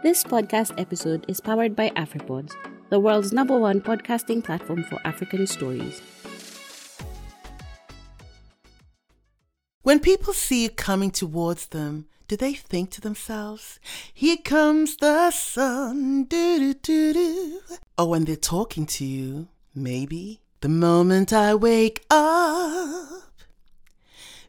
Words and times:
This 0.00 0.22
podcast 0.22 0.80
episode 0.80 1.24
is 1.26 1.40
powered 1.40 1.74
by 1.74 1.90
AfriPods, 1.90 2.54
the 2.88 3.00
world's 3.00 3.32
number 3.32 3.58
one 3.58 3.80
podcasting 3.80 4.44
platform 4.44 4.84
for 4.84 5.00
African 5.04 5.44
stories. 5.44 6.00
When 9.82 9.98
people 9.98 10.32
see 10.34 10.62
you 10.62 10.70
coming 10.70 11.10
towards 11.10 11.66
them, 11.66 12.06
do 12.28 12.36
they 12.36 12.52
think 12.52 12.90
to 12.92 13.00
themselves, 13.00 13.80
Here 14.14 14.36
comes 14.36 14.94
the 14.98 15.32
sun, 15.32 16.24
doo? 16.24 16.74
Or 17.98 18.08
when 18.08 18.24
they're 18.24 18.36
talking 18.36 18.86
to 18.86 19.04
you, 19.04 19.48
maybe, 19.74 20.42
The 20.60 20.68
moment 20.68 21.32
I 21.32 21.56
wake 21.56 22.04
up, 22.08 23.32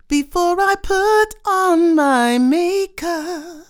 before 0.07 0.59
I 0.59 0.75
put 0.75 1.33
on 1.43 1.95
my 1.95 2.37
makeup, 2.37 3.68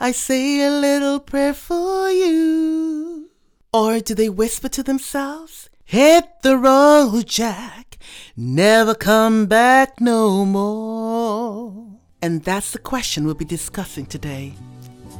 I 0.00 0.12
say 0.12 0.60
a 0.62 0.70
little 0.70 1.20
prayer 1.20 1.54
for 1.54 2.10
you. 2.10 3.30
Or 3.72 4.00
do 4.00 4.14
they 4.14 4.28
whisper 4.28 4.68
to 4.68 4.82
themselves, 4.82 5.68
Hit 5.84 6.24
the 6.42 6.56
road, 6.56 7.26
Jack, 7.26 7.98
never 8.36 8.94
come 8.94 9.46
back 9.46 10.00
no 10.00 10.44
more? 10.44 11.98
And 12.22 12.42
that's 12.42 12.72
the 12.72 12.78
question 12.78 13.24
we'll 13.24 13.34
be 13.34 13.44
discussing 13.44 14.06
today. 14.06 14.54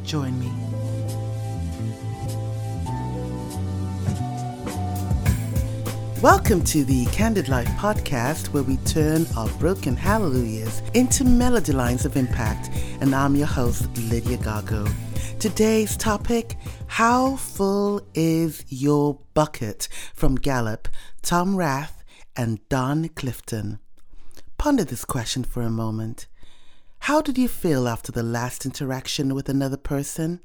Join 0.04 0.38
me. 0.40 0.73
Welcome 6.24 6.64
to 6.64 6.86
the 6.86 7.04
Candid 7.12 7.50
Life 7.50 7.68
podcast, 7.76 8.46
where 8.54 8.62
we 8.62 8.78
turn 8.78 9.26
our 9.36 9.50
broken 9.58 9.94
hallelujahs 9.94 10.80
into 10.94 11.22
melody 11.22 11.72
lines 11.72 12.06
of 12.06 12.16
impact. 12.16 12.70
And 13.02 13.14
I'm 13.14 13.36
your 13.36 13.46
host, 13.46 13.94
Lydia 14.08 14.38
Gago. 14.38 14.90
Today's 15.38 15.98
topic 15.98 16.56
How 16.86 17.36
full 17.36 18.00
is 18.14 18.64
your 18.70 19.20
bucket? 19.34 19.86
from 20.14 20.36
Gallup, 20.36 20.88
Tom 21.20 21.56
Rath, 21.56 22.02
and 22.34 22.66
Don 22.70 23.10
Clifton. 23.10 23.78
Ponder 24.56 24.84
this 24.84 25.04
question 25.04 25.44
for 25.44 25.60
a 25.60 25.68
moment. 25.68 26.26
How 27.00 27.20
did 27.20 27.36
you 27.36 27.48
feel 27.48 27.86
after 27.86 28.12
the 28.12 28.22
last 28.22 28.64
interaction 28.64 29.34
with 29.34 29.50
another 29.50 29.76
person? 29.76 30.40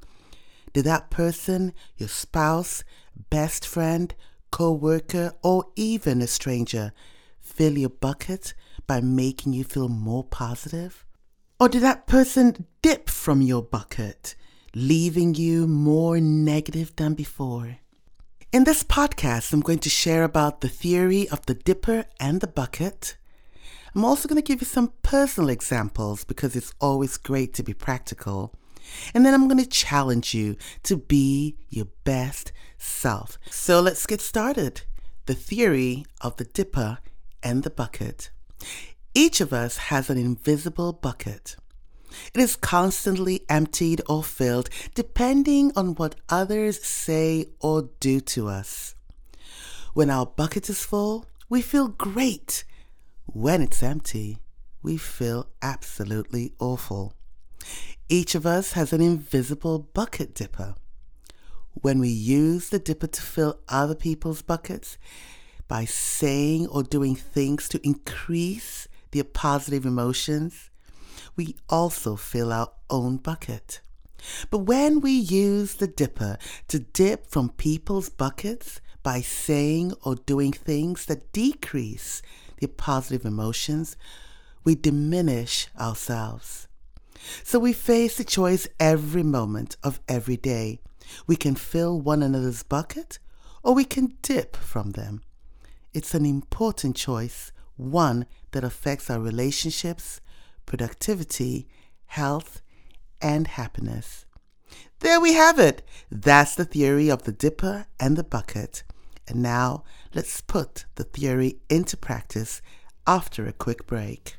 Did 0.73 0.84
that 0.84 1.09
person, 1.09 1.72
your 1.96 2.09
spouse, 2.09 2.84
best 3.30 3.66
friend, 3.66 4.14
co 4.52 4.72
worker, 4.72 5.33
or 5.44 5.66
even 5.75 6.22
a 6.22 6.28
stranger, 6.28 6.94
fill 7.39 7.78
your 7.78 7.89
bucket 7.89 8.53
by 8.88 9.02
making 9.02 9.53
you 9.53 9.64
feel 9.64 9.89
more 9.89 10.23
positive? 10.23 11.06
Or 11.59 11.67
did 11.67 11.83
that 11.83 12.08
person 12.08 12.66
dip 12.81 13.09
from 13.09 13.41
your 13.41 13.61
bucket, 13.61 14.36
leaving 14.73 15.36
you 15.36 15.67
more 15.67 16.19
negative 16.19 16.95
than 16.95 17.14
before? 17.14 17.78
In 18.52 18.64
this 18.64 18.83
podcast, 18.83 19.53
I'm 19.53 19.59
going 19.59 19.80
to 19.80 19.89
share 19.89 20.23
about 20.23 20.61
the 20.61 20.69
theory 20.69 21.30
of 21.30 21.45
the 21.45 21.53
dipper 21.53 22.06
and 22.19 22.41
the 22.41 22.47
bucket. 22.47 23.16
I'm 23.94 24.06
also 24.06 24.28
going 24.28 24.41
to 24.41 24.47
give 24.47 24.61
you 24.61 24.66
some 24.66 24.94
personal 25.03 25.50
examples 25.50 26.23
because 26.23 26.56
it's 26.56 26.73
always 26.80 27.17
great 27.17 27.53
to 27.56 27.63
be 27.63 27.73
practical. 27.73 28.56
And 29.14 29.26
then 29.26 29.34
I'm 29.34 29.48
going 29.48 29.64
to 29.64 29.70
challenge 29.70 30.34
you 30.34 30.56
to 30.84 30.98
be 30.98 31.58
your 31.70 31.88
best 32.04 32.52
self. 32.78 33.38
So 33.50 33.81
let's 33.81 34.06
get 34.06 34.22
started. 34.22 34.81
The 35.26 35.36
theory 35.36 36.06
of 36.22 36.38
the 36.38 36.46
dipper 36.46 37.00
and 37.44 37.64
the 37.64 37.70
bucket. 37.70 38.31
Each 39.14 39.42
of 39.42 39.54
us 39.54 39.78
has 39.78 40.09
an 40.09 40.18
invisible 40.18 40.94
bucket. 40.94 41.56
It 42.34 42.42
is 42.42 42.56
constantly 42.56 43.46
emptied 43.50 44.02
or 44.09 44.23
filled 44.23 44.70
depending 44.96 45.72
on 45.76 45.96
what 45.96 46.16
others 46.30 46.84
say 46.84 47.46
or 47.59 47.90
do 48.00 48.20
to 48.22 48.48
us. 48.48 48.96
When 49.94 50.09
our 50.09 50.26
bucket 50.26 50.69
is 50.69 50.84
full, 50.84 51.25
we 51.50 51.62
feel 51.62 51.88
great. 51.88 52.63
When 53.25 53.62
it's 53.62 53.84
empty, 53.84 54.40
we 54.81 54.97
feel 54.97 55.50
absolutely 55.62 56.53
awful. 56.59 57.13
Each 58.12 58.34
of 58.34 58.44
us 58.44 58.72
has 58.72 58.92
an 58.92 59.02
invisible 59.02 59.78
bucket 59.94 60.34
dipper. 60.34 60.74
When 61.74 62.00
we 62.00 62.09
use 62.09 62.70
the 62.70 62.80
dipper 62.80 63.06
to 63.06 63.22
fill 63.22 63.59
other 63.70 63.94
people's 63.94 64.42
buckets 64.42 64.97
by 65.68 65.86
saying 65.86 66.66
or 66.69 66.81
doing 66.81 67.14
things 67.14 67.69
to 67.69 67.86
increase 67.86 68.88
their 69.12 69.24
positive 69.24 69.86
emotions, 69.86 70.72
we 71.36 71.56
also 71.69 72.16
fill 72.16 72.52
our 72.52 72.72
own 72.90 73.18
bucket. 73.18 73.80
But 74.50 74.59
when 74.59 75.02
we 75.02 75.12
use 75.12 75.75
the 75.75 75.86
dipper 75.86 76.40
to 76.69 76.80
dip 76.80 77.28
from 77.28 77.50
people's 77.50 78.09
buckets 78.09 78.81
by 79.03 79.22
saying 79.22 79.94
or 80.03 80.16
doing 80.16 80.52
things 80.52 81.06
that 81.06 81.31
decrease 81.31 82.24
their 82.59 82.69
positive 82.69 83.24
emotions, 83.24 83.96
we 84.64 84.74
diminish 84.74 85.68
ourselves. 85.80 86.69
So 87.44 87.59
we 87.59 87.74
face 87.74 88.18
the 88.18 88.24
choice 88.24 88.68
every 88.80 89.24
moment 89.24 89.78
of 89.84 90.00
every 90.07 90.38
day. 90.38 90.80
We 91.28 91.35
can 91.35 91.56
fill 91.56 92.00
one 92.00 92.24
another's 92.24 92.63
bucket 92.63 93.19
or 93.63 93.74
we 93.74 93.85
can 93.85 94.18
dip 94.22 94.56
from 94.56 94.91
them. 94.91 95.22
It's 95.94 96.13
an 96.13 96.25
important 96.25 96.96
choice, 96.96 97.52
one 97.75 98.25
that 98.52 98.63
affects 98.63 99.09
our 99.09 99.19
relationships, 99.19 100.22
productivity, 100.66 101.68
health, 102.06 102.62
and 103.22 103.47
happiness. 103.47 104.25
There 105.00 105.19
we 105.19 105.34
have 105.34 105.59
it. 105.59 105.81
That's 106.12 106.56
the 106.56 106.66
theory 106.66 107.09
of 107.09 107.24
the 107.24 107.31
dipper 107.31 107.88
and 108.00 108.18
the 108.18 108.24
bucket. 108.24 108.84
And 109.28 109.41
now 109.41 109.84
let's 110.13 110.41
put 110.41 110.86
the 110.96 111.03
theory 111.03 111.59
into 111.69 111.96
practice 111.96 112.62
after 113.07 113.47
a 113.47 113.53
quick 113.53 113.88
break. 113.88 114.38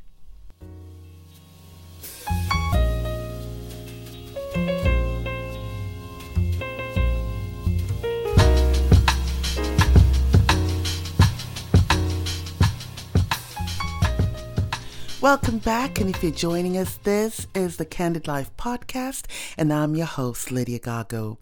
Welcome 15.21 15.59
back, 15.59 16.01
and 16.01 16.09
if 16.09 16.23
you're 16.23 16.33
joining 16.33 16.79
us, 16.79 16.97
this 16.97 17.47
is 17.55 17.77
the 17.77 17.85
Candid 17.85 18.27
Life 18.27 18.51
podcast, 18.57 19.27
and 19.59 19.71
I'm 19.71 19.95
your 19.95 20.07
host, 20.07 20.51
Lydia 20.51 20.79
Gago. 20.79 21.37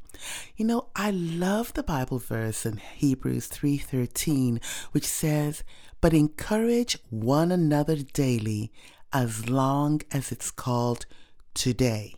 You 0.56 0.64
know, 0.64 0.88
I 0.96 1.12
love 1.12 1.74
the 1.74 1.84
Bible 1.84 2.18
verse 2.18 2.66
in 2.66 2.78
Hebrews 2.78 3.46
3:13, 3.46 4.60
which 4.90 5.06
says, 5.06 5.62
"But 6.00 6.12
encourage 6.12 6.98
one 7.08 7.52
another 7.52 7.94
daily, 7.94 8.72
as 9.12 9.48
long 9.48 10.00
as 10.10 10.32
it's 10.32 10.50
called 10.50 11.06
today." 11.54 12.16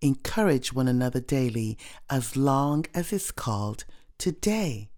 Encourage 0.00 0.72
one 0.72 0.86
another 0.86 1.20
daily, 1.20 1.76
as 2.08 2.36
long 2.36 2.86
as 2.94 3.12
it's 3.12 3.32
called 3.32 3.84
today. 4.16 4.90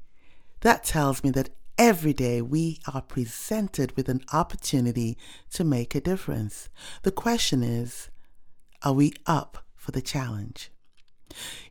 That 0.61 0.85
tells 0.85 1.25
me 1.25 1.31
that 1.31 1.57
Every 1.79 2.13
day 2.13 2.41
we 2.41 2.79
are 2.93 3.03
presented 3.03 3.97
with 3.97 4.09
an 4.09 4.21
opportunity 4.33 5.19
to 5.51 5.65
make 5.65 5.97
a 5.97 6.01
difference. 6.01 6.69
The 7.03 7.11
question 7.11 7.65
is, 7.65 8.11
are 8.85 8.93
we 8.93 9.13
up 9.27 9.59
for 9.75 9.91
the 9.91 10.01
challenge? 10.01 10.71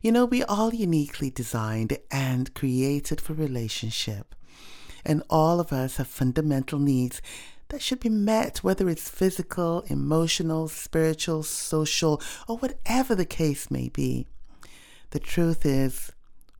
You 0.02 0.12
know, 0.12 0.26
we 0.26 0.42
all 0.42 0.74
uniquely 0.74 1.30
designed 1.30 1.96
and 2.10 2.52
created 2.52 3.18
for 3.18 3.32
relationship. 3.32 4.34
And 5.06 5.22
all 5.30 5.58
of 5.58 5.72
us 5.72 5.96
have 5.96 6.08
fundamental 6.08 6.78
needs 6.78 7.22
that 7.68 7.80
should 7.80 8.00
be 8.00 8.10
met, 8.10 8.58
whether 8.58 8.90
it's 8.90 9.08
physical, 9.08 9.84
emotional, 9.86 10.68
spiritual, 10.68 11.44
social, 11.44 12.20
or 12.46 12.58
whatever 12.58 13.14
the 13.14 13.24
case 13.24 13.70
may 13.70 13.88
be. 13.88 14.26
The 15.10 15.18
truth 15.18 15.64
is, 15.64 16.12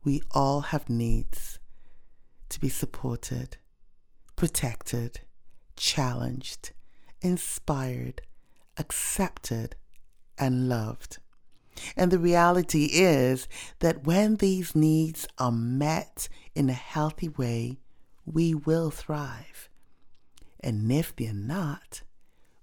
we 0.03 0.23
all 0.31 0.61
have 0.61 0.89
needs 0.89 1.59
to 2.55 2.61
be 2.61 2.69
supported, 2.69 3.57
protected, 4.37 5.19
challenged, 5.75 6.71
inspired, 7.21 8.21
accepted, 8.77 9.75
and 10.37 10.69
loved. 10.69 11.17
And 11.97 12.11
the 12.11 12.19
reality 12.19 12.85
is 12.93 13.49
that 13.79 14.05
when 14.05 14.37
these 14.37 14.73
needs 14.73 15.27
are 15.37 15.51
met 15.51 16.29
in 16.55 16.69
a 16.69 16.73
healthy 16.73 17.27
way, 17.27 17.79
we 18.25 18.55
will 18.55 18.89
thrive. 18.89 19.69
And 20.61 20.89
if 20.89 21.13
they're 21.13 21.33
not, 21.33 22.03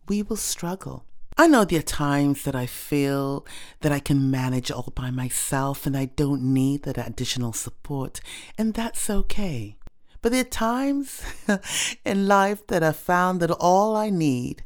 we 0.08 0.22
will 0.22 0.36
struggle. 0.36 1.04
I 1.36 1.48
know 1.48 1.66
there 1.66 1.80
are 1.80 1.82
times 1.82 2.44
that 2.44 2.56
I 2.56 2.64
feel 2.64 3.46
that 3.80 3.92
I 3.92 4.00
can 4.00 4.30
manage 4.30 4.70
all 4.70 4.90
by 4.94 5.10
myself 5.10 5.84
and 5.84 5.94
I 5.94 6.06
don't 6.06 6.42
need 6.42 6.84
that 6.84 6.96
additional 6.96 7.52
support, 7.52 8.22
and 8.56 8.72
that's 8.72 9.10
okay. 9.10 9.76
But 10.22 10.30
there 10.30 10.42
are 10.42 10.44
times 10.44 11.20
in 12.04 12.28
life 12.28 12.64
that 12.68 12.84
I 12.84 12.92
found 12.92 13.40
that 13.40 13.50
all 13.50 13.96
I 13.96 14.08
need 14.08 14.62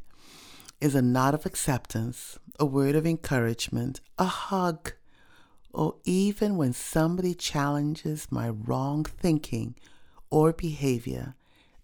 is 0.83 0.95
a 0.95 1.01
nod 1.01 1.33
of 1.33 1.47
acceptance, 1.47 2.39
a 2.61 2.67
word 2.67 2.95
of 2.95 3.07
encouragement, 3.07 4.03
a 4.19 4.27
hug, 4.27 4.93
or 5.73 5.97
even 6.05 6.59
when 6.59 6.75
somebody 6.75 7.35
challenges 7.35 8.29
my 8.31 8.51
wrong 8.51 9.05
thinking 9.05 9.75
or 10.31 10.53
behavior, 10.53 11.35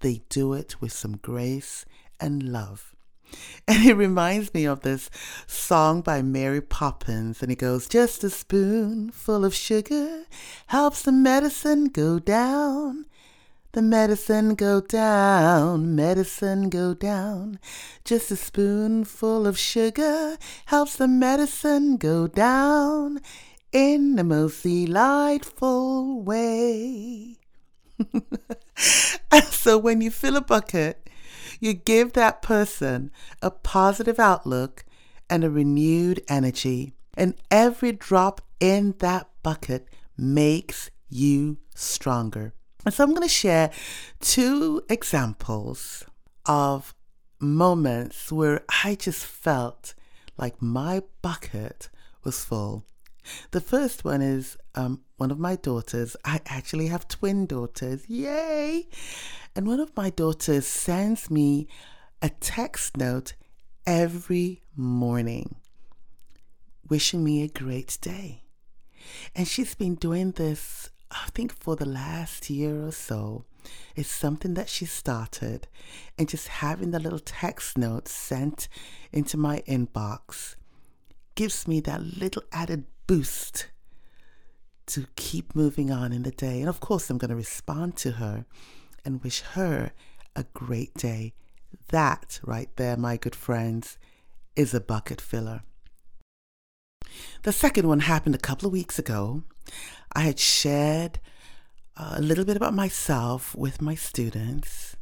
they 0.00 0.20
do 0.28 0.52
it 0.52 0.80
with 0.82 0.92
some 0.92 1.16
grace 1.16 1.86
and 2.20 2.42
love. 2.42 2.94
And 3.68 3.86
it 3.86 3.94
reminds 3.94 4.52
me 4.52 4.66
of 4.66 4.80
this 4.80 5.08
song 5.46 6.02
by 6.02 6.20
Mary 6.20 6.60
Poppins, 6.60 7.42
and 7.42 7.50
it 7.50 7.56
goes, 7.58 7.88
Just 7.88 8.22
a 8.22 8.28
spoonful 8.28 9.46
of 9.46 9.54
sugar 9.54 10.24
helps 10.66 11.02
the 11.02 11.12
medicine 11.12 11.86
go 11.86 12.18
down. 12.18 13.06
The 13.72 13.80
medicine 13.80 14.54
go 14.54 14.82
down, 14.82 15.96
medicine 15.96 16.68
go 16.68 16.92
down. 16.92 17.58
Just 18.04 18.30
a 18.30 18.36
spoonful 18.36 19.46
of 19.46 19.58
sugar 19.58 20.36
helps 20.66 20.96
the 20.96 21.08
medicine 21.08 21.96
go 21.96 22.26
down 22.26 23.20
in 23.72 24.16
the 24.16 24.24
most 24.24 24.62
delightful 24.62 26.20
way. 26.20 27.38
so 29.48 29.78
when 29.78 30.02
you 30.02 30.10
fill 30.10 30.36
a 30.36 30.42
bucket, 30.42 31.08
you 31.58 31.72
give 31.72 32.12
that 32.12 32.42
person 32.42 33.10
a 33.40 33.50
positive 33.50 34.18
outlook 34.18 34.84
and 35.30 35.44
a 35.44 35.50
renewed 35.50 36.22
energy. 36.28 36.92
And 37.14 37.36
every 37.50 37.92
drop 37.92 38.42
in 38.60 38.96
that 38.98 39.30
bucket 39.42 39.88
makes 40.18 40.90
you 41.08 41.56
stronger. 41.74 42.52
And 42.84 42.92
so 42.92 43.04
I'm 43.04 43.10
going 43.10 43.22
to 43.22 43.28
share 43.28 43.70
two 44.20 44.82
examples 44.88 46.04
of 46.46 46.94
moments 47.38 48.32
where 48.32 48.64
I 48.84 48.94
just 48.94 49.24
felt 49.24 49.94
like 50.36 50.60
my 50.60 51.02
bucket 51.22 51.90
was 52.24 52.44
full. 52.44 52.84
The 53.52 53.60
first 53.60 54.04
one 54.04 54.20
is 54.20 54.56
um, 54.74 55.02
one 55.16 55.30
of 55.30 55.38
my 55.38 55.56
daughters. 55.56 56.16
I 56.24 56.40
actually 56.46 56.88
have 56.88 57.06
twin 57.06 57.46
daughters. 57.46 58.08
Yay! 58.08 58.88
And 59.54 59.66
one 59.66 59.80
of 59.80 59.96
my 59.96 60.10
daughters 60.10 60.66
sends 60.66 61.30
me 61.30 61.68
a 62.20 62.30
text 62.30 62.96
note 62.96 63.34
every 63.86 64.62
morning 64.76 65.56
wishing 66.88 67.24
me 67.24 67.42
a 67.42 67.48
great 67.48 67.98
day. 68.00 68.42
And 69.34 69.46
she's 69.48 69.74
been 69.74 69.94
doing 69.94 70.32
this, 70.32 70.90
I 71.12 71.28
think, 71.30 71.52
for 71.52 71.76
the 71.76 71.86
last 71.86 72.50
year 72.50 72.84
or 72.84 72.92
so. 72.92 73.44
It's 73.94 74.10
something 74.10 74.54
that 74.54 74.68
she 74.68 74.86
started, 74.86 75.68
and 76.18 76.28
just 76.28 76.48
having 76.48 76.90
the 76.90 76.98
little 76.98 77.20
text 77.20 77.78
note 77.78 78.08
sent 78.08 78.68
into 79.12 79.36
my 79.36 79.62
inbox 79.68 80.56
gives 81.34 81.68
me 81.68 81.80
that 81.80 82.02
little 82.02 82.42
added 82.52 82.84
boost 83.06 83.68
to 84.86 85.06
keep 85.16 85.54
moving 85.54 85.90
on 85.90 86.12
in 86.12 86.22
the 86.22 86.30
day. 86.30 86.60
And 86.60 86.68
of 86.68 86.80
course, 86.80 87.08
I'm 87.08 87.18
going 87.18 87.30
to 87.30 87.36
respond 87.36 87.96
to 87.98 88.12
her 88.12 88.44
and 89.04 89.22
wish 89.22 89.40
her 89.40 89.92
a 90.34 90.44
great 90.54 90.94
day. 90.94 91.34
That 91.88 92.40
right 92.44 92.68
there, 92.76 92.96
my 92.96 93.16
good 93.16 93.34
friends, 93.34 93.96
is 94.56 94.74
a 94.74 94.80
bucket 94.80 95.20
filler. 95.20 95.62
The 97.42 97.52
second 97.52 97.88
one 97.88 98.00
happened 98.00 98.34
a 98.34 98.38
couple 98.38 98.66
of 98.66 98.72
weeks 98.72 98.98
ago. 98.98 99.44
I 100.12 100.22
had 100.22 100.38
shared 100.38 101.20
uh, 101.96 102.14
a 102.16 102.22
little 102.22 102.44
bit 102.44 102.56
about 102.56 102.74
myself 102.74 103.54
with 103.54 103.82
my 103.82 103.94
students, 103.94 104.96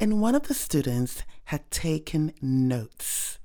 and 0.00 0.20
one 0.20 0.34
of 0.34 0.44
the 0.44 0.54
students 0.54 1.22
had 1.44 1.70
taken 1.70 2.32
notes 2.40 3.38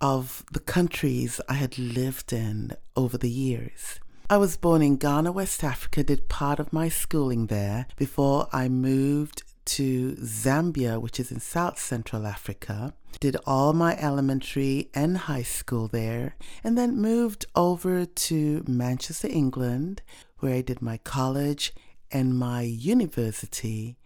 of 0.00 0.44
the 0.52 0.60
countries 0.60 1.40
I 1.48 1.54
had 1.54 1.78
lived 1.78 2.32
in 2.32 2.72
over 2.96 3.16
the 3.16 3.30
years. 3.30 4.00
I 4.28 4.38
was 4.38 4.56
born 4.56 4.82
in 4.82 4.96
Ghana, 4.96 5.32
West 5.32 5.62
Africa, 5.62 6.02
did 6.02 6.28
part 6.28 6.58
of 6.58 6.72
my 6.72 6.88
schooling 6.88 7.46
there 7.46 7.86
before 7.96 8.48
I 8.52 8.68
moved 8.68 9.43
to 9.66 10.12
Zambia, 10.16 11.00
which 11.00 11.18
is 11.18 11.30
in 11.30 11.40
South 11.40 11.78
Central 11.78 12.26
Africa. 12.26 12.94
Did 13.20 13.36
all 13.46 13.72
my 13.72 13.96
elementary 13.96 14.90
and 14.94 15.16
high 15.16 15.42
school 15.42 15.88
there, 15.88 16.36
and 16.62 16.76
then 16.76 17.00
moved 17.00 17.46
over 17.54 18.04
to 18.04 18.64
Manchester, 18.66 19.28
England, 19.30 20.02
where 20.38 20.54
I 20.54 20.60
did 20.60 20.82
my 20.82 20.98
college 20.98 21.72
and 22.10 22.38
my 22.38 22.62
university, 22.62 23.96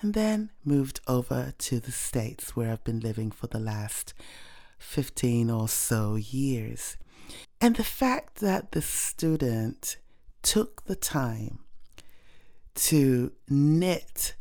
and 0.00 0.14
then 0.14 0.50
moved 0.64 1.00
over 1.06 1.54
to 1.58 1.80
the 1.80 1.92
States, 1.92 2.54
where 2.54 2.70
I've 2.70 2.84
been 2.84 3.00
living 3.00 3.30
for 3.30 3.46
the 3.46 3.58
last 3.58 4.14
15 4.78 5.50
or 5.50 5.68
so 5.68 6.16
years. 6.16 6.96
And 7.60 7.76
the 7.76 7.84
fact 7.84 8.36
that 8.36 8.72
the 8.72 8.82
student 8.82 9.98
took 10.42 10.84
the 10.84 10.96
time 10.96 11.60
to 12.74 13.32
knit 13.48 14.34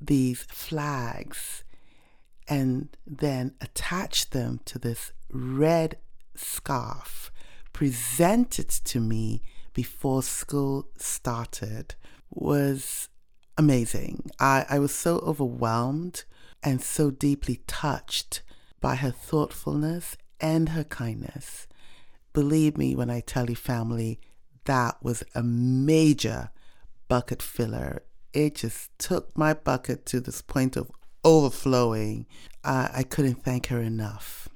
these 0.00 0.42
flags 0.44 1.64
and 2.48 2.88
then 3.06 3.54
attach 3.60 4.30
them 4.30 4.60
to 4.64 4.78
this 4.78 5.12
red 5.30 5.96
scarf 6.34 7.30
presented 7.72 8.68
to 8.68 9.00
me 9.00 9.42
before 9.72 10.22
school 10.22 10.88
started 10.96 11.94
was 12.30 13.08
amazing. 13.56 14.30
I, 14.40 14.66
I 14.68 14.78
was 14.78 14.94
so 14.94 15.18
overwhelmed 15.18 16.24
and 16.62 16.82
so 16.82 17.10
deeply 17.10 17.60
touched 17.66 18.42
by 18.80 18.96
her 18.96 19.10
thoughtfulness 19.10 20.16
and 20.40 20.70
her 20.70 20.84
kindness 20.84 21.68
Believe 22.32 22.78
me 22.78 22.94
when 22.94 23.10
I 23.10 23.20
tell 23.20 23.50
you, 23.50 23.56
family, 23.56 24.20
that 24.64 25.02
was 25.02 25.24
a 25.34 25.42
major 25.42 26.50
bucket 27.08 27.42
filler. 27.42 28.04
It 28.32 28.56
just 28.56 28.96
took 28.98 29.36
my 29.36 29.54
bucket 29.54 30.06
to 30.06 30.20
this 30.20 30.42
point 30.42 30.76
of 30.76 30.90
overflowing. 31.24 32.26
Uh, 32.64 32.88
I 32.92 33.02
couldn't 33.02 33.42
thank 33.42 33.66
her 33.66 33.80
enough. 33.80 34.48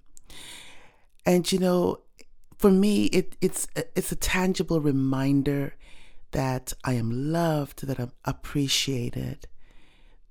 And 1.27 1.51
you 1.51 1.59
know, 1.59 2.01
for 2.59 2.71
me, 2.71 3.07
it, 3.07 3.37
it's 3.41 3.67
it's 3.97 4.13
a 4.13 4.17
tangible 4.17 4.81
reminder 4.81 5.75
that 6.31 6.73
I 6.83 6.95
am 6.95 7.33
loved, 7.33 7.87
that 7.87 8.01
I'm 8.01 8.13
appreciated, 8.25 9.47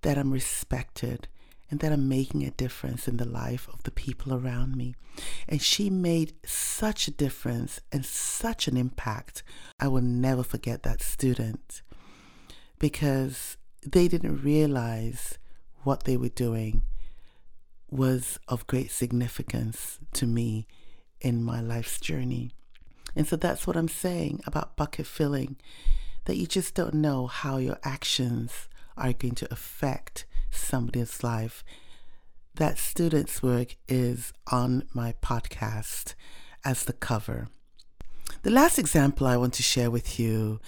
that 0.01 0.18
I'm 0.18 0.31
respected, 0.31 1.28
and 1.69 1.80
that 1.80 1.92
I'm 1.92 2.10
making 2.10 2.44
a 2.44 2.51
difference 2.51 3.07
in 3.07 3.18
the 3.18 3.25
life 3.25 3.68
of 3.74 3.84
the 3.84 3.92
people 3.92 4.34
around 4.34 4.75
me. 4.75 4.95
And 5.48 5.62
she 5.62 5.90
made 5.90 6.34
such 6.45 7.07
a 7.07 7.12
difference 7.12 7.80
and 7.92 8.06
such 8.06 8.68
an 8.68 8.78
impact. 8.78 9.44
I 9.80 9.88
will 9.88 10.02
never 10.02 10.44
forget 10.44 10.83
that 10.83 11.02
student 11.02 11.81
because 12.83 13.56
they 13.81 14.09
didn't 14.09 14.44
realize 14.44 15.37
what 15.83 16.04
they 16.04 16.18
were 16.18 16.28
doing 16.28 16.81
was 17.90 18.37
of 18.49 18.68
great 18.68 18.92
significance 18.92 19.99
to 20.11 20.28
me 20.28 20.68
in 21.21 21.42
my 21.42 21.61
life's 21.61 21.97
journey. 22.02 22.52
And 23.16 23.25
so 23.25 23.37
that's 23.37 23.66
what 23.66 23.78
I'm 23.78 23.87
saying 23.87 24.42
about 24.45 24.75
bucket 24.75 25.07
filling 25.07 25.56
that 26.25 26.35
you 26.35 26.45
just 26.45 26.75
don't 26.75 26.95
know 26.95 27.28
how 27.28 27.56
your 27.56 27.80
actions 27.85 28.68
are 28.97 29.13
going 29.13 29.35
to 29.35 29.47
affect 29.49 30.25
somebody's 30.52 31.23
life. 31.23 31.63
That 32.56 32.78
student's 32.78 33.42
work 33.42 33.78
is 33.87 34.33
on 34.52 34.90
my 34.94 35.16
podcast 35.21 36.16
as 36.66 36.83
the 36.83 36.92
cover. 36.92 37.47
The 38.42 38.52
last 38.52 38.78
example 38.78 39.25
I 39.25 39.37
want 39.37 39.54
to 39.54 39.63
share 39.63 39.90
with 39.90 40.19
you 40.19 40.59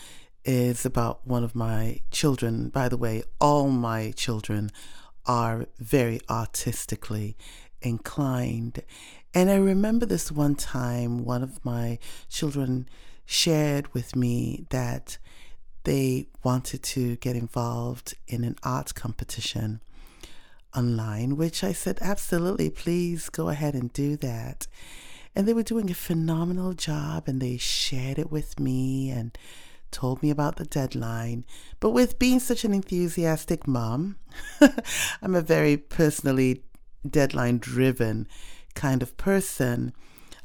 is 0.45 0.85
about 0.85 1.25
one 1.27 1.43
of 1.43 1.55
my 1.55 1.99
children. 2.11 2.69
By 2.69 2.87
the 2.87 2.97
way, 2.97 3.23
all 3.41 3.69
my 3.69 4.11
children 4.11 4.71
are 5.25 5.65
very 5.79 6.21
artistically 6.29 7.35
inclined. 7.81 8.83
And 9.33 9.49
I 9.49 9.55
remember 9.55 10.05
this 10.05 10.31
one 10.31 10.55
time, 10.55 11.25
one 11.25 11.43
of 11.43 11.63
my 11.65 11.99
children 12.29 12.87
shared 13.25 13.93
with 13.93 14.15
me 14.15 14.65
that 14.69 15.17
they 15.83 16.27
wanted 16.43 16.83
to 16.83 17.15
get 17.17 17.35
involved 17.35 18.15
in 18.27 18.43
an 18.43 18.55
art 18.63 18.93
competition 18.95 19.81
online, 20.75 21.37
which 21.37 21.63
I 21.63 21.71
said, 21.71 21.99
absolutely, 22.01 22.69
please 22.69 23.29
go 23.29 23.49
ahead 23.49 23.73
and 23.73 23.91
do 23.93 24.15
that. 24.17 24.67
And 25.35 25.47
they 25.47 25.53
were 25.53 25.63
doing 25.63 25.89
a 25.89 25.95
phenomenal 25.95 26.73
job 26.73 27.27
and 27.27 27.41
they 27.41 27.57
shared 27.57 28.19
it 28.19 28.31
with 28.31 28.59
me 28.59 29.09
and 29.09 29.37
told 29.91 30.21
me 30.21 30.29
about 30.29 30.57
the 30.57 30.65
deadline. 30.65 31.45
But 31.79 31.91
with 31.91 32.19
being 32.19 32.39
such 32.39 32.63
an 32.63 32.73
enthusiastic 32.73 33.67
mom, 33.67 34.17
I'm 35.21 35.35
a 35.35 35.41
very 35.41 35.77
personally 35.77 36.63
deadline 37.07 37.59
driven 37.59 38.27
kind 38.73 39.01
of 39.01 39.17
person. 39.17 39.93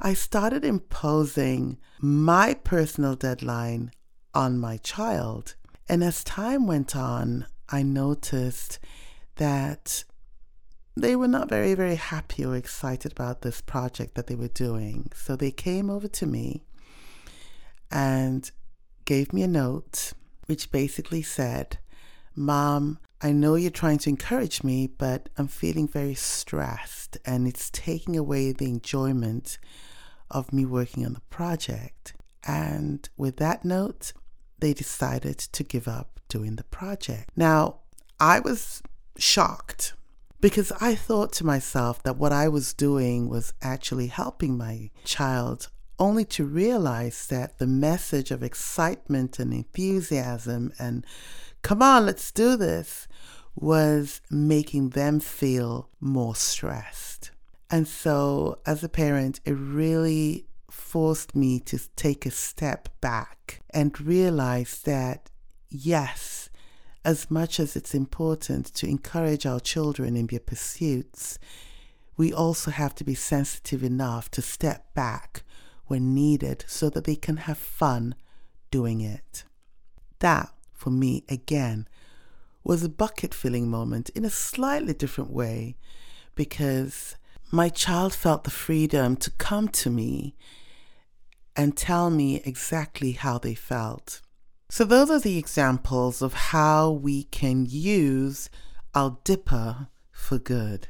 I 0.01 0.15
started 0.15 0.65
imposing 0.65 1.79
my 2.01 2.55
personal 2.55 3.17
deadline 3.17 3.93
on 4.35 4.59
my 4.59 4.79
child. 4.79 5.55
And 5.89 6.05
as 6.05 6.25
time 6.25 6.67
went 6.67 6.95
on, 6.95 7.47
I 7.69 7.83
noticed 7.83 8.79
that 9.37 10.05
they 10.97 11.17
were 11.17 11.29
not 11.29 11.49
very, 11.49 11.75
very 11.75 11.97
happy 11.97 12.45
or 12.45 12.57
excited 12.57 13.13
about 13.13 13.43
this 13.43 13.61
project 13.61 14.15
that 14.15 14.27
they 14.27 14.35
were 14.35 14.49
doing. 14.49 15.11
So 15.15 15.37
they 15.37 15.51
came 15.51 15.91
over 15.91 16.09
to 16.09 16.27
me 16.27 16.65
and 17.91 18.51
gave 19.11 19.33
me 19.33 19.43
a 19.43 19.49
note 19.49 20.13
which 20.47 20.71
basically 20.71 21.21
said, 21.21 21.79
Mom, 22.37 22.97
I 23.21 23.33
know 23.33 23.57
you're 23.57 23.73
trying 23.73 23.99
to 23.99 24.09
encourage 24.09 24.63
me, 24.63 24.87
but 24.87 25.29
I'm 25.37 25.49
feeling 25.49 25.89
very 25.89 26.15
stressed 26.15 27.19
and 27.27 27.49
it's 27.49 27.71
taking 27.71 28.17
away 28.17 28.53
the 28.53 28.67
enjoyment 28.67 29.59
of 30.31 30.53
me 30.53 30.65
working 30.65 31.05
on 31.05 31.15
the 31.15 31.27
project. 31.29 32.15
And 32.47 33.09
with 33.17 33.39
that 33.39 33.65
note, 33.65 34.13
they 34.61 34.73
decided 34.73 35.39
to 35.39 35.65
give 35.65 35.89
up 35.89 36.21
doing 36.29 36.55
the 36.55 36.71
project. 36.79 37.33
Now, 37.35 37.81
I 38.21 38.39
was 38.39 38.81
shocked 39.19 39.95
because 40.41 40.71
I 40.81 40.95
thought 40.95 41.33
to 41.33 41.45
myself 41.45 42.01
that 42.05 42.17
what 42.17 42.33
I 42.33 42.47
was 42.47 42.73
doing 42.73 43.29
was 43.29 43.55
actually 43.61 44.07
helping 44.07 44.57
my 44.57 44.91
child, 45.05 45.69
only 46.01 46.25
to 46.25 46.45
realize 46.45 47.27
that 47.27 47.59
the 47.59 47.67
message 47.67 48.31
of 48.31 48.43
excitement 48.43 49.39
and 49.39 49.53
enthusiasm 49.53 50.73
and 50.79 51.07
come 51.63 51.83
on, 51.83 52.07
let's 52.07 52.33
do 52.33 52.57
this 52.57 53.07
was 53.55 54.23
making 54.31 54.91
them 54.91 55.21
feel 55.21 55.91
more 56.01 56.35
stressed. 56.35 57.31
And 57.71 57.87
so, 57.87 58.59
as 58.67 58.83
a 58.83 58.89
parent, 58.89 59.41
it 59.45 59.53
really 59.53 60.47
forced 60.71 61.37
me 61.37 61.61
to 61.61 61.79
take 61.95 62.27
a 62.27 62.31
step 62.31 62.89
back 63.01 63.61
and 63.71 64.01
realize 64.01 64.81
that, 64.83 65.31
yes, 65.69 66.49
as 67.05 67.31
much 67.31 67.61
as 67.61 67.77
it's 67.77 67.95
important 67.95 68.67
to 68.75 68.89
encourage 68.89 69.47
our 69.47 69.61
children 69.61 70.17
in 70.17 70.27
their 70.27 70.41
pursuits, 70.41 71.39
we 72.17 72.33
also 72.33 72.71
have 72.71 72.95
to 72.97 73.05
be 73.05 73.15
sensitive 73.15 73.85
enough 73.85 74.31
to 74.33 74.43
step 74.43 74.93
back 74.95 75.45
when 75.91 76.15
needed 76.15 76.65
so 76.69 76.89
that 76.89 77.03
they 77.03 77.17
can 77.17 77.37
have 77.37 77.59
fun 77.59 78.15
doing 78.71 79.01
it. 79.01 79.43
That, 80.21 80.55
for 80.73 80.91
me, 80.91 81.25
again, 81.29 81.89
was 82.63 82.85
a 82.85 82.89
bucket 82.89 83.35
filling 83.35 83.69
moment 83.69 84.09
in 84.11 84.25
a 84.25 84.31
slightly 84.31 84.95
different 84.95 85.33
way 85.33 85.77
because 86.37 87.17
my 87.51 87.69
child 87.69 88.15
felt 88.15 88.45
the 88.45 88.51
freedom 88.51 89.17
to 89.17 89.33
come 89.33 89.67
to 89.67 89.91
me 89.91 90.37
and 91.57 91.77
tell 91.77 92.09
me 92.09 92.41
exactly 92.45 93.13
how 93.13 93.39
they 93.39 93.55
felt. 93.55 94.21
So, 94.69 94.85
those 94.85 95.11
are 95.11 95.19
the 95.19 95.39
examples 95.39 96.23
of 96.23 96.35
how 96.35 96.93
we 96.93 97.25
can 97.25 97.67
use 97.69 98.49
our 98.95 99.19
dipper 99.25 99.89
for 100.13 100.39
good. 100.39 100.87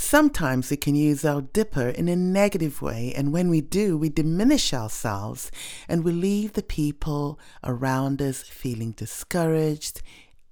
Sometimes 0.00 0.70
we 0.70 0.76
can 0.76 0.94
use 0.94 1.24
our 1.24 1.42
dipper 1.42 1.88
in 1.88 2.08
a 2.08 2.14
negative 2.14 2.80
way, 2.80 3.12
and 3.16 3.32
when 3.32 3.50
we 3.50 3.60
do, 3.60 3.98
we 3.98 4.08
diminish 4.08 4.72
ourselves 4.72 5.50
and 5.88 6.04
we 6.04 6.12
leave 6.12 6.52
the 6.52 6.62
people 6.62 7.38
around 7.64 8.22
us 8.22 8.42
feeling 8.42 8.92
discouraged 8.92 10.00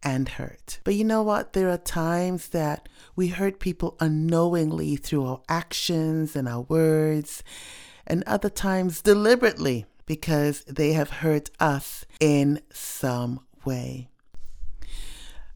and 0.03 0.31
hurt. 0.31 0.81
But 0.83 0.97
you 0.97 1.05
know 1.05 1.23
what? 1.23 1.53
There 1.53 1.71
are 1.71 1.79
times 1.79 2.49
that 2.49 2.89
we 3.15 3.29
hurt 3.29 3.61
people 3.61 3.97
unknowingly 4.01 4.97
through 4.97 5.25
our 5.25 5.41
actions 5.49 6.35
and 6.35 6.49
our 6.49 6.63
words, 6.63 7.45
and 8.05 8.25
other 8.25 8.51
times 8.51 9.01
deliberately 9.01 9.87
because 10.07 10.65
they 10.65 10.93
have 10.95 11.11
hurt 11.23 11.51
us 11.61 12.05
in 12.19 12.61
some 12.73 13.47
way. 13.65 14.09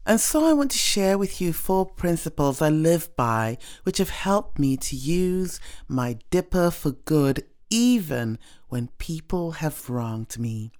And 0.05 0.19
so 0.19 0.45
I 0.45 0.53
want 0.53 0.71
to 0.71 0.77
share 0.77 1.17
with 1.17 1.39
you 1.39 1.53
four 1.53 1.85
principles 1.85 2.61
I 2.61 2.69
live 2.69 3.15
by, 3.15 3.57
which 3.83 3.99
have 3.99 4.09
helped 4.09 4.57
me 4.57 4.75
to 4.77 4.95
use 4.95 5.59
my 5.87 6.17
dipper 6.31 6.71
for 6.71 6.91
good 6.91 7.43
even 7.69 8.39
when 8.69 8.89
people 8.97 9.51
have 9.51 9.89
wronged 9.89 10.39
me. 10.39 10.71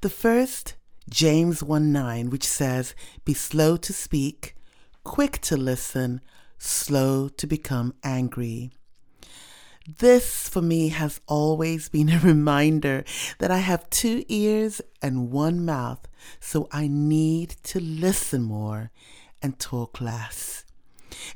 The 0.00 0.10
first, 0.10 0.74
James 1.10 1.62
1 1.62 1.92
9, 1.92 2.30
which 2.30 2.46
says, 2.46 2.94
Be 3.24 3.34
slow 3.34 3.76
to 3.76 3.92
speak, 3.92 4.56
quick 5.04 5.38
to 5.42 5.56
listen, 5.56 6.20
slow 6.58 7.28
to 7.28 7.46
become 7.46 7.94
angry. 8.02 8.72
This 9.86 10.48
for 10.48 10.60
me 10.60 10.88
has 10.88 11.20
always 11.28 11.88
been 11.88 12.08
a 12.08 12.18
reminder 12.24 13.04
that 13.38 13.52
I 13.52 13.58
have 13.58 13.88
two 13.88 14.24
ears 14.28 14.80
and 15.00 15.30
one 15.30 15.64
mouth, 15.64 16.08
so 16.40 16.68
I 16.72 16.88
need 16.88 17.50
to 17.64 17.78
listen 17.78 18.42
more 18.42 18.90
and 19.40 19.58
talk 19.60 20.00
less. 20.00 20.64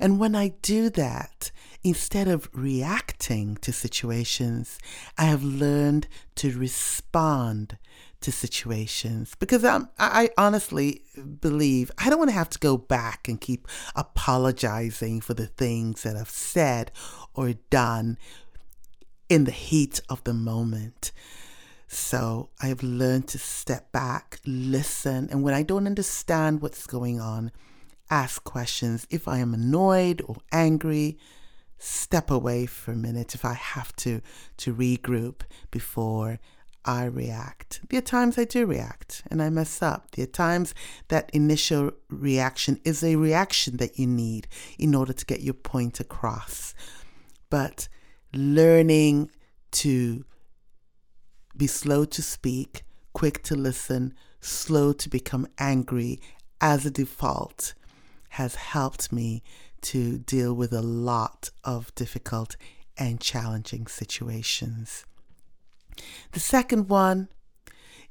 And 0.01 0.19
when 0.19 0.35
I 0.35 0.49
do 0.63 0.91
that, 0.91 1.53
instead 1.85 2.27
of 2.27 2.51
reacting 2.53 3.57
to 3.59 3.73
situations, 3.73 4.79
I 5.17 5.25
have 5.25 5.45
learned 5.45 6.09
to 6.37 6.59
respond 6.59 7.79
to 8.21 8.31
situations 8.31 9.35
because 9.39 9.65
I'm, 9.65 9.89
I 9.99 10.31
honestly 10.37 11.03
believe 11.41 11.91
I 11.99 12.11
don't 12.11 12.19
want 12.19 12.31
to 12.31 12.35
have 12.35 12.51
to 12.51 12.59
go 12.59 12.77
back 12.77 13.29
and 13.29 13.41
keep 13.41 13.67
apologizing 13.97 15.21
for 15.23 15.35
the 15.35 15.47
things 15.47 16.03
that 16.03 16.17
I've 16.17 16.31
said 16.31 16.93
or 17.35 17.55
done 17.71 18.19
in 19.29 19.45
the 19.45 19.53
heat 19.53 20.01
of 20.09 20.23
the 20.25 20.35
moment. 20.35 21.13
So 21.89 22.51
I've 22.61 22.83
learned 22.83 23.29
to 23.29 23.39
step 23.39 23.91
back, 23.91 24.39
listen, 24.47 25.29
and 25.31 25.43
when 25.43 25.55
I 25.55 25.63
don't 25.63 25.87
understand 25.87 26.61
what's 26.61 26.87
going 26.87 27.21
on, 27.21 27.51
ask 28.11 28.45
questions. 28.45 29.07
If 29.11 29.27
I 29.27 29.39
am 29.39 29.55
annoyed 29.55 30.23
or 30.25 30.37
angry, 30.53 31.19
step 31.79 32.31
away 32.31 32.67
for 32.67 32.93
a 32.93 32.97
minute 32.97 33.35
if 33.35 33.45
I 33.45 33.55
have 33.55 33.97
to 33.97 34.21
to 34.59 34.75
regroup 34.75 35.41
before 35.71 36.39
I 36.85 37.05
react. 37.05 37.81
There 37.89 37.99
are 37.99 38.03
times 38.03 38.39
I 38.39 38.45
do 38.45 38.67
react 38.67 39.23
and 39.31 39.43
I 39.43 39.51
mess 39.51 39.83
up. 39.83 40.11
There 40.13 40.25
are 40.25 40.27
times 40.27 40.75
that 41.09 41.31
initial 41.33 41.93
reaction 42.09 42.81
is 42.85 43.03
a 43.03 43.17
reaction 43.17 43.77
that 43.77 43.99
you 43.99 44.07
need 44.07 44.49
in 44.79 44.95
order 44.95 45.13
to 45.13 45.27
get 45.27 45.43
your 45.43 45.55
point 45.55 46.01
across. 46.01 46.75
But 47.51 47.89
learning 48.33 49.31
to 49.73 50.25
be 51.57 51.67
slow 51.67 52.05
to 52.07 52.23
speak, 52.23 52.83
quick 53.13 53.43
to 53.45 53.55
listen, 53.55 54.15
slow 54.41 54.93
to 54.95 55.09
become 55.09 55.47
angry 55.59 56.21
as 56.61 56.87
a 56.87 56.91
default 56.91 57.75
has 58.31 58.55
helped 58.55 59.13
me 59.13 59.43
to 59.83 60.19
deal 60.19 60.55
with 60.55 60.73
a 60.73 60.83
lot 60.83 61.51
of 61.65 61.95
difficult 61.95 62.57
and 62.97 63.21
challenging 63.21 63.87
situations. 63.87 65.05
The 66.33 66.41
second 66.41 66.89
one 66.89 67.29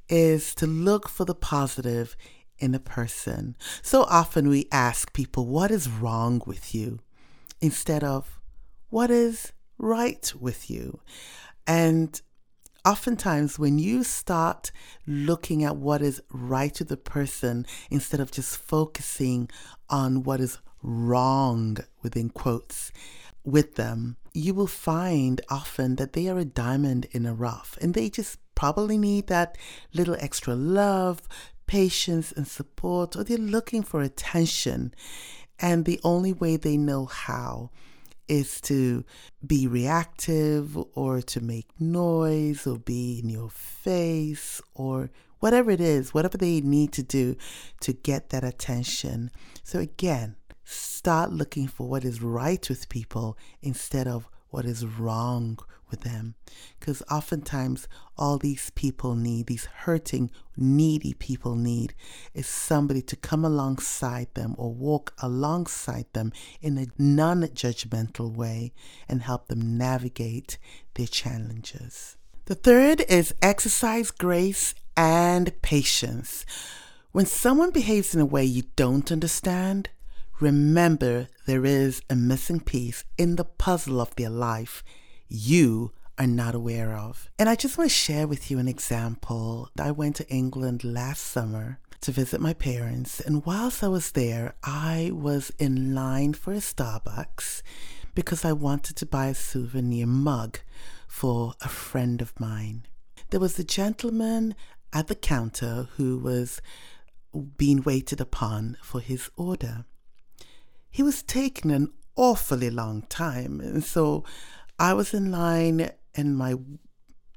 is 0.08 0.56
to 0.56 0.68
look 0.68 1.08
for 1.08 1.26
the 1.26 1.36
positive 1.36 2.16
in 2.58 2.76
a 2.76 2.80
person. 2.80 3.56
So 3.82 4.04
often 4.04 4.50
we 4.50 4.68
ask 4.72 5.14
people, 5.14 5.46
What 5.46 5.72
is 5.72 5.90
wrong 5.90 6.42
with 6.46 6.76
you? 6.76 7.00
instead 7.62 8.04
of, 8.04 8.40
What 8.90 9.12
is 9.12 9.54
right 9.78 10.32
with 10.40 10.70
you? 10.70 11.00
And 11.68 12.22
oftentimes, 12.86 13.60
when 13.60 13.80
you 13.80 14.04
start 14.04 14.72
looking 15.06 15.64
at 15.64 15.78
what 15.78 16.02
is 16.02 16.22
right 16.32 16.78
with 16.80 16.90
the 16.90 16.98
person 16.98 17.66
instead 17.90 18.20
of 18.20 18.32
just 18.32 18.58
focusing 18.58 19.50
on 19.90 20.24
what 20.24 20.40
is 20.40 20.58
wrong, 20.82 21.78
within 22.02 22.30
quotes, 22.30 22.92
with 23.44 23.76
them, 23.76 24.18
you 24.34 24.54
will 24.54 24.68
find 24.68 25.42
often 25.50 25.96
that 25.96 26.14
they 26.14 26.28
are 26.28 26.38
a 26.38 26.46
diamond 26.46 27.08
in 27.12 27.26
a 27.26 27.34
rough 27.34 27.78
and 27.82 27.94
they 27.94 28.10
just 28.10 28.38
probably 28.56 28.98
need 28.98 29.28
that 29.28 29.58
little 29.94 30.18
extra 30.20 30.56
love, 30.56 31.22
patience, 31.66 32.32
and 32.32 32.48
support, 32.48 33.16
or 33.16 33.24
they're 33.24 33.38
looking 33.38 33.84
for 33.84 34.02
attention. 34.02 34.94
And 35.60 35.86
the 35.86 36.00
only 36.04 36.34
way 36.34 36.58
they 36.58 36.78
know 36.78 37.06
how 37.06 37.72
is 38.28 38.62
to 38.62 39.04
be 39.46 39.66
reactive 39.68 40.78
or 40.94 41.22
to 41.22 41.42
make 41.42 41.68
noise 41.80 42.68
or 42.68 42.78
be 42.78 43.20
in 43.24 43.30
your 43.30 43.50
face 43.50 44.62
or 44.76 45.10
whatever 45.40 45.72
it 45.72 45.82
is, 45.82 46.14
whatever 46.14 46.38
they 46.38 46.62
need 46.62 46.92
to 46.94 47.04
do 47.04 47.36
to 47.82 47.94
get 47.94 48.30
that 48.30 48.44
attention. 48.44 49.32
So, 49.64 49.80
again, 49.80 50.36
start 50.70 51.32
looking 51.32 51.68
for 51.68 51.88
what 51.88 52.06
is 52.06 52.22
right 52.22 52.68
with 52.70 52.90
people 52.90 53.38
instead 53.62 54.08
of 54.08 54.30
what 54.50 54.66
is 54.66 54.86
wrong 54.86 55.58
with 55.90 56.02
them. 56.02 56.36
Because 56.80 57.02
oftentimes, 57.10 57.88
all 58.18 58.38
these 58.38 58.70
people 58.72 59.16
need, 59.16 59.48
these 59.48 59.66
hurting, 59.66 60.30
needy 60.56 61.14
people 61.14 61.56
need, 61.56 61.94
is 62.34 62.48
somebody 62.48 63.02
to 63.04 63.16
come 63.16 63.44
alongside 63.44 64.28
them 64.36 64.56
or 64.58 64.72
walk 64.72 65.14
alongside 65.20 66.06
them 66.14 66.32
in 66.62 66.78
a 66.78 66.88
non 67.02 67.42
judgmental 67.44 68.32
way 68.32 68.72
and 69.08 69.24
help 69.24 69.48
them 69.48 69.78
navigate 69.78 70.58
their 70.94 71.08
challenges. 71.08 72.18
The 72.46 72.56
third 72.56 73.02
is 73.08 73.34
exercise 73.42 74.12
grace 74.12 74.76
and 74.96 75.60
patience. 75.62 76.46
When 77.12 77.26
someone 77.26 77.72
behaves 77.72 78.14
in 78.14 78.22
a 78.22 78.26
way 78.26 78.44
you 78.44 78.64
don't 78.76 79.12
understand, 79.12 79.90
remember 80.40 81.28
there 81.46 81.66
is 81.66 82.02
a 82.10 82.16
missing 82.16 82.60
piece 82.60 83.04
in 83.18 83.36
the 83.36 83.46
puzzle 83.46 84.00
of 84.00 84.16
their 84.16 84.30
life 84.30 84.84
you 85.28 85.92
are 86.18 86.28
not 86.28 86.56
aware 86.56 86.94
of. 86.96 87.30
And 87.40 87.48
I 87.48 87.56
just 87.56 87.78
want 87.78 87.90
to 87.90 87.96
share 87.96 88.28
with 88.28 88.52
you 88.52 88.60
an 88.60 88.68
example. 88.68 89.70
I 89.80 89.92
went 89.92 90.18
to 90.18 90.30
England 90.30 90.84
last 90.84 91.22
summer 91.22 91.80
to 92.02 92.12
visit 92.12 92.42
my 92.42 92.54
parents, 92.54 93.20
and 93.20 93.46
whilst 93.46 93.84
I 93.84 93.88
was 93.88 94.12
there, 94.12 94.56
I 94.64 95.12
was 95.14 95.52
in 95.60 95.94
line 95.94 96.34
for 96.34 96.54
a 96.54 96.58
Starbucks 96.58 97.62
because 98.16 98.44
I 98.44 98.54
wanted 98.54 98.96
to 98.98 99.06
buy 99.06 99.28
a 99.28 99.36
souvenir 99.36 100.08
mug 100.08 100.60
for 101.08 101.54
a 101.62 101.68
friend 101.68 102.22
of 102.22 102.38
mine. 102.40 102.86
There 103.30 103.40
was 103.40 103.60
a 103.60 103.64
gentleman 103.64 104.56
at 104.92 105.08
the 105.08 105.16
counter 105.16 105.88
who 105.96 106.18
was 106.18 106.62
being 107.58 107.84
waited 107.84 108.20
upon 108.20 108.78
for 108.82 109.00
his 109.00 109.30
order. 109.36 109.86
He 110.90 111.04
was 111.04 111.24
taking 111.24 111.72
an 111.72 111.94
awfully 112.16 112.70
long 112.70 113.04
time, 113.04 113.60
and 113.60 113.84
so 113.84 114.24
I 114.78 114.94
was 114.94 115.14
in 115.14 115.32
line 115.32 115.92
and 116.16 116.38
my 116.38 116.56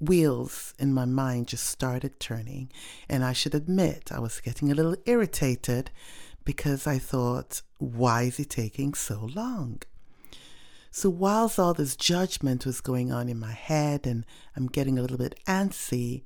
wheels 0.00 0.75
in 0.78 0.92
my 0.92 1.04
mind 1.04 1.47
just 1.49 1.66
started 1.66 2.18
turning. 2.18 2.71
And 3.09 3.25
I 3.25 3.32
should 3.32 3.54
admit, 3.54 4.11
I 4.12 4.18
was 4.18 4.40
getting 4.40 4.71
a 4.71 4.75
little 4.75 4.97
irritated 5.06 5.90
because 6.44 6.87
I 6.87 6.99
thought, 6.99 7.62
why 7.78 8.23
is 8.23 8.37
he 8.37 8.44
taking 8.44 8.94
so 8.94 9.30
long? 9.35 9.82
So, 10.90 11.09
whilst 11.09 11.59
all 11.59 11.73
this 11.73 11.97
judgment 11.97 12.66
was 12.66 12.82
going 12.82 13.12
on 13.12 13.28
in 13.28 13.38
my 13.38 13.52
head 13.52 14.06
and 14.06 14.26
I'm 14.54 14.66
getting 14.66 14.99
a 14.99 15.02
little 15.02 15.16
bit 15.16 15.38
antsy, 15.47 16.23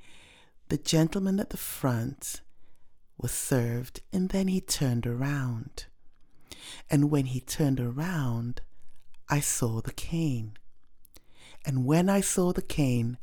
the 0.68 0.78
gentleman 0.78 1.38
at 1.38 1.50
the 1.50 1.56
front 1.56 2.40
was 3.16 3.30
served 3.30 4.00
and 4.12 4.30
then 4.30 4.48
he 4.48 4.60
turned 4.60 5.06
around. 5.06 5.86
And 6.90 7.10
when 7.10 7.26
he 7.26 7.40
turned 7.40 7.80
around, 7.80 8.60
I 9.28 9.40
saw 9.40 9.80
the 9.80 9.92
cane. 9.92 10.56
And 11.64 11.84
when 11.84 12.08
I 12.08 12.20
saw 12.20 12.52
the 12.52 12.62
cane, 12.62 13.18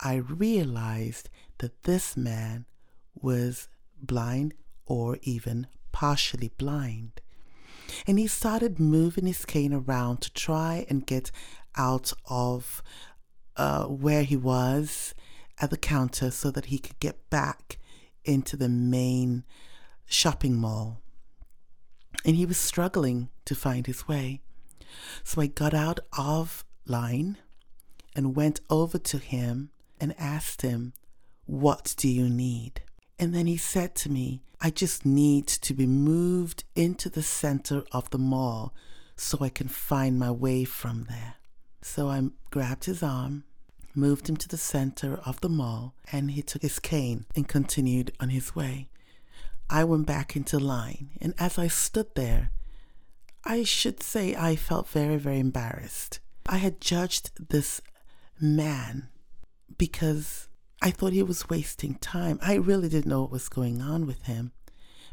I 0.00 0.16
realized 0.16 1.30
that 1.58 1.84
this 1.84 2.16
man 2.16 2.66
was 3.14 3.68
blind 4.00 4.54
or 4.84 5.18
even 5.22 5.66
partially 5.92 6.50
blind. 6.58 7.20
And 8.06 8.18
he 8.18 8.26
started 8.26 8.78
moving 8.78 9.26
his 9.26 9.44
cane 9.44 9.72
around 9.72 10.20
to 10.22 10.32
try 10.32 10.84
and 10.90 11.06
get 11.06 11.30
out 11.76 12.12
of 12.28 12.82
uh, 13.56 13.84
where 13.84 14.22
he 14.22 14.36
was 14.36 15.14
at 15.58 15.70
the 15.70 15.76
counter 15.78 16.30
so 16.30 16.50
that 16.50 16.66
he 16.66 16.78
could 16.78 17.00
get 17.00 17.30
back 17.30 17.78
into 18.24 18.56
the 18.56 18.68
main 18.68 19.44
shopping 20.04 20.56
mall. 20.56 21.00
And 22.26 22.36
he 22.36 22.44
was 22.44 22.58
struggling 22.58 23.30
to 23.46 23.54
find 23.54 23.86
his 23.86 24.06
way. 24.06 24.40
So 25.24 25.40
I 25.40 25.46
got 25.46 25.72
out 25.72 26.00
of 26.18 26.64
line 26.84 27.38
and 28.14 28.36
went 28.36 28.60
over 28.68 28.98
to 28.98 29.18
him 29.18 29.70
and 30.00 30.14
asked 30.18 30.62
him, 30.62 30.92
What 31.46 31.94
do 31.96 32.08
you 32.08 32.28
need? 32.28 32.82
And 33.18 33.34
then 33.34 33.46
he 33.46 33.56
said 33.56 33.94
to 33.96 34.10
me, 34.10 34.42
I 34.60 34.70
just 34.70 35.06
need 35.06 35.46
to 35.46 35.74
be 35.74 35.86
moved 35.86 36.64
into 36.74 37.08
the 37.08 37.22
center 37.22 37.84
of 37.92 38.10
the 38.10 38.18
mall 38.18 38.74
so 39.16 39.38
I 39.40 39.48
can 39.48 39.68
find 39.68 40.18
my 40.18 40.30
way 40.30 40.64
from 40.64 41.04
there. 41.08 41.36
So 41.82 42.08
I 42.08 42.22
grabbed 42.50 42.84
his 42.84 43.02
arm, 43.02 43.44
moved 43.94 44.28
him 44.28 44.36
to 44.38 44.48
the 44.48 44.56
center 44.56 45.20
of 45.24 45.40
the 45.40 45.48
mall, 45.48 45.94
and 46.10 46.32
he 46.32 46.42
took 46.42 46.62
his 46.62 46.78
cane 46.78 47.26
and 47.34 47.48
continued 47.48 48.12
on 48.18 48.30
his 48.30 48.54
way. 48.54 48.88
I 49.68 49.84
went 49.84 50.06
back 50.06 50.36
into 50.36 50.58
line, 50.58 51.10
and 51.20 51.34
as 51.38 51.58
I 51.58 51.68
stood 51.68 52.14
there, 52.14 52.50
I 53.44 53.62
should 53.62 54.02
say 54.02 54.34
I 54.34 54.56
felt 54.56 54.88
very, 54.88 55.16
very 55.16 55.38
embarrassed. 55.38 56.20
I 56.46 56.58
had 56.58 56.80
judged 56.80 57.48
this 57.48 57.80
man 58.40 59.08
because 59.78 60.48
I 60.80 60.90
thought 60.90 61.12
he 61.12 61.22
was 61.22 61.48
wasting 61.48 61.94
time. 61.96 62.38
I 62.42 62.54
really 62.54 62.88
didn't 62.88 63.10
know 63.10 63.22
what 63.22 63.32
was 63.32 63.48
going 63.48 63.80
on 63.80 64.06
with 64.06 64.22
him, 64.24 64.52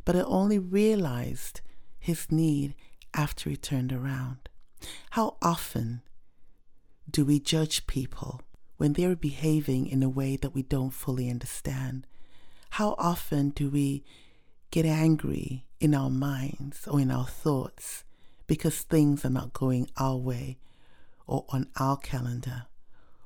but 0.05 0.15
I 0.15 0.21
only 0.21 0.59
realized 0.59 1.61
his 1.99 2.31
need 2.31 2.75
after 3.13 3.49
he 3.49 3.57
turned 3.57 3.91
around. 3.91 4.49
How 5.11 5.37
often 5.41 6.01
do 7.09 7.25
we 7.25 7.39
judge 7.39 7.87
people 7.87 8.41
when 8.77 8.93
they're 8.93 9.15
behaving 9.15 9.87
in 9.87 10.03
a 10.03 10.09
way 10.09 10.35
that 10.37 10.53
we 10.53 10.63
don't 10.63 10.91
fully 10.91 11.29
understand? 11.29 12.05
How 12.71 12.95
often 12.97 13.49
do 13.49 13.69
we 13.69 14.03
get 14.73 14.85
angry 14.85 15.65
in 15.79 15.93
our 15.93 16.09
minds 16.09 16.87
or 16.87 16.99
in 16.99 17.11
our 17.11 17.27
thoughts 17.27 18.03
because 18.47 18.81
things 18.81 19.23
are 19.23 19.29
not 19.29 19.53
going 19.53 19.87
our 19.97 20.17
way 20.17 20.57
or 21.27 21.45
on 21.49 21.67
our 21.79 21.97
calendar? 21.97 22.65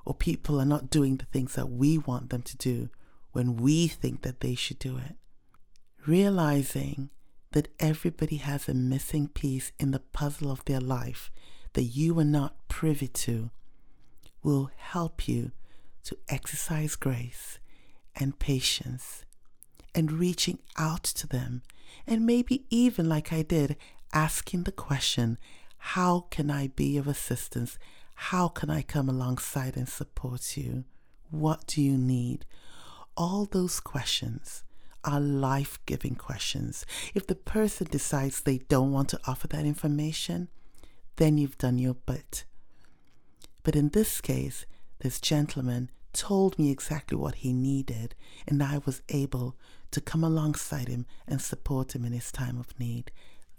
or 0.07 0.13
people 0.13 0.57
are 0.61 0.65
not 0.65 0.89
doing 0.89 1.17
the 1.17 1.25
things 1.25 1.55
that 1.55 1.69
we 1.69 1.97
want 1.97 2.29
them 2.29 2.41
to 2.41 2.55
do 2.55 2.87
when 3.33 3.57
we 3.57 3.89
think 3.89 4.21
that 4.21 4.39
they 4.39 4.55
should 4.55 4.79
do 4.79 4.95
it. 4.97 5.17
Realizing 6.05 7.09
that 7.51 7.67
everybody 7.77 8.37
has 8.37 8.69
a 8.69 8.73
missing 8.73 9.27
piece 9.27 9.73
in 9.77 9.91
the 9.91 9.99
puzzle 9.99 10.49
of 10.49 10.63
their 10.63 10.79
life 10.79 11.29
that 11.73 11.83
you 11.83 12.17
are 12.17 12.23
not 12.23 12.55
privy 12.69 13.09
to 13.09 13.49
will 14.41 14.71
help 14.77 15.27
you 15.27 15.51
to 16.05 16.17
exercise 16.29 16.95
grace 16.95 17.59
and 18.15 18.39
patience 18.39 19.25
and 19.97 20.13
reaching 20.13 20.59
out 20.77 21.03
to 21.03 21.27
them 21.27 21.61
and 22.05 22.25
maybe 22.25 22.63
even 22.69 23.09
like 23.09 23.33
I 23.33 23.41
did 23.41 23.75
asking 24.13 24.63
the 24.63 24.71
question 24.71 25.37
how 25.77 26.27
can 26.29 26.49
I 26.49 26.67
be 26.67 26.97
of 26.97 27.07
assistance 27.07 27.77
how 28.19 28.47
can 28.47 28.71
I 28.71 28.81
come 28.81 29.09
alongside 29.09 29.77
and 29.77 29.87
support 29.87 30.57
you? 30.57 30.85
What 31.29 31.67
do 31.67 31.83
you 31.83 31.99
need? 31.99 32.47
All 33.15 33.45
those 33.45 33.79
questions 33.79 34.63
are 35.03 35.19
life 35.19 35.77
giving 35.85 36.15
questions. 36.15 36.83
If 37.13 37.27
the 37.27 37.35
person 37.35 37.87
decides 37.91 38.41
they 38.41 38.57
don't 38.57 38.91
want 38.91 39.09
to 39.09 39.19
offer 39.27 39.47
that 39.49 39.65
information, 39.65 40.49
then 41.17 41.37
you've 41.37 41.59
done 41.59 41.77
your 41.77 41.93
bit. 41.93 42.43
But 43.61 43.75
in 43.75 43.89
this 43.89 44.19
case, 44.19 44.65
this 44.99 45.21
gentleman 45.21 45.91
told 46.11 46.57
me 46.57 46.71
exactly 46.71 47.17
what 47.17 47.35
he 47.35 47.53
needed, 47.53 48.15
and 48.47 48.63
I 48.63 48.81
was 48.83 49.03
able 49.09 49.55
to 49.91 50.01
come 50.01 50.23
alongside 50.23 50.87
him 50.87 51.05
and 51.27 51.41
support 51.41 51.95
him 51.95 52.05
in 52.05 52.13
his 52.13 52.31
time 52.31 52.57
of 52.59 52.77
need. 52.79 53.11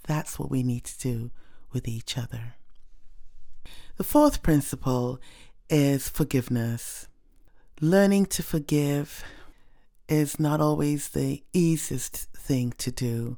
That's 0.06 0.38
what 0.38 0.50
we 0.50 0.62
need 0.62 0.84
to 0.84 0.98
do 0.98 1.30
with 1.72 1.88
each 1.88 2.16
other. 2.16 2.54
The 3.96 4.04
fourth 4.04 4.42
principle 4.42 5.20
is 5.68 6.08
forgiveness. 6.08 7.08
Learning 7.80 8.26
to 8.26 8.42
forgive 8.42 9.24
is 10.08 10.40
not 10.40 10.60
always 10.60 11.08
the 11.08 11.42
easiest 11.52 12.32
thing 12.32 12.72
to 12.78 12.90
do, 12.90 13.36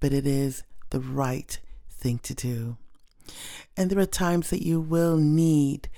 but 0.00 0.12
it 0.12 0.26
is 0.26 0.62
the 0.90 1.00
right 1.00 1.58
thing 1.90 2.18
to 2.20 2.34
do. 2.34 2.76
And 3.76 3.90
there 3.90 3.98
are 3.98 4.06
times 4.06 4.50
that 4.50 4.64
you 4.64 4.80
will 4.80 5.16
need 5.16 5.88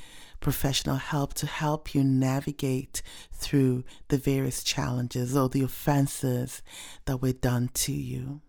professional 0.41 0.97
help 0.97 1.35
to 1.35 1.47
help 1.47 1.95
you 1.95 2.03
navigate 2.03 3.03
through 3.33 3.85
the 4.09 4.19
various 4.19 4.65
challenges 4.65 5.37
or 5.37 5.49
the 5.49 5.63
offenses 5.63 6.63
that 7.05 7.23
were 7.23 7.33
done 7.33 7.71
to 7.75 7.93
you. 7.93 8.41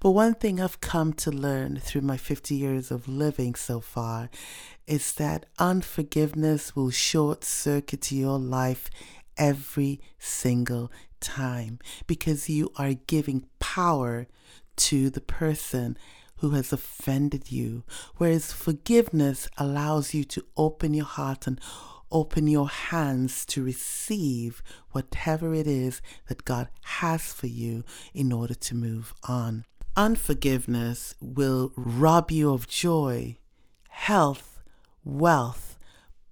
But 0.00 0.10
one 0.10 0.34
thing 0.34 0.60
I've 0.60 0.80
come 0.80 1.12
to 1.14 1.30
learn 1.30 1.80
through 1.80 2.02
my 2.02 2.16
50 2.16 2.54
years 2.54 2.90
of 2.90 3.08
living 3.08 3.54
so 3.54 3.80
far 3.80 4.30
is 4.86 5.12
that 5.14 5.46
unforgiveness 5.58 6.76
will 6.76 6.90
short 6.90 7.44
circuit 7.44 8.12
your 8.12 8.38
life 8.38 8.88
every 9.36 10.00
single 10.18 10.92
time 11.20 11.78
because 12.06 12.48
you 12.48 12.70
are 12.76 12.94
giving 12.94 13.46
power 13.58 14.28
to 14.76 15.10
the 15.10 15.20
person 15.20 15.96
who 16.36 16.50
has 16.50 16.72
offended 16.72 17.50
you. 17.50 17.84
Whereas 18.16 18.52
forgiveness 18.52 19.48
allows 19.56 20.14
you 20.14 20.24
to 20.24 20.44
open 20.56 20.94
your 20.94 21.06
heart 21.06 21.46
and 21.46 21.60
open 22.10 22.46
your 22.46 22.68
hands 22.68 23.44
to 23.46 23.62
receive 23.62 24.62
whatever 24.92 25.52
it 25.52 25.66
is 25.66 26.00
that 26.28 26.44
God 26.44 26.68
has 26.82 27.32
for 27.32 27.48
you 27.48 27.84
in 28.12 28.32
order 28.32 28.54
to 28.54 28.74
move 28.74 29.12
on. 29.28 29.64
Unforgiveness 29.96 31.14
will 31.20 31.72
rob 31.76 32.30
you 32.30 32.52
of 32.52 32.68
joy, 32.68 33.36
health, 33.88 34.60
wealth, 35.04 35.78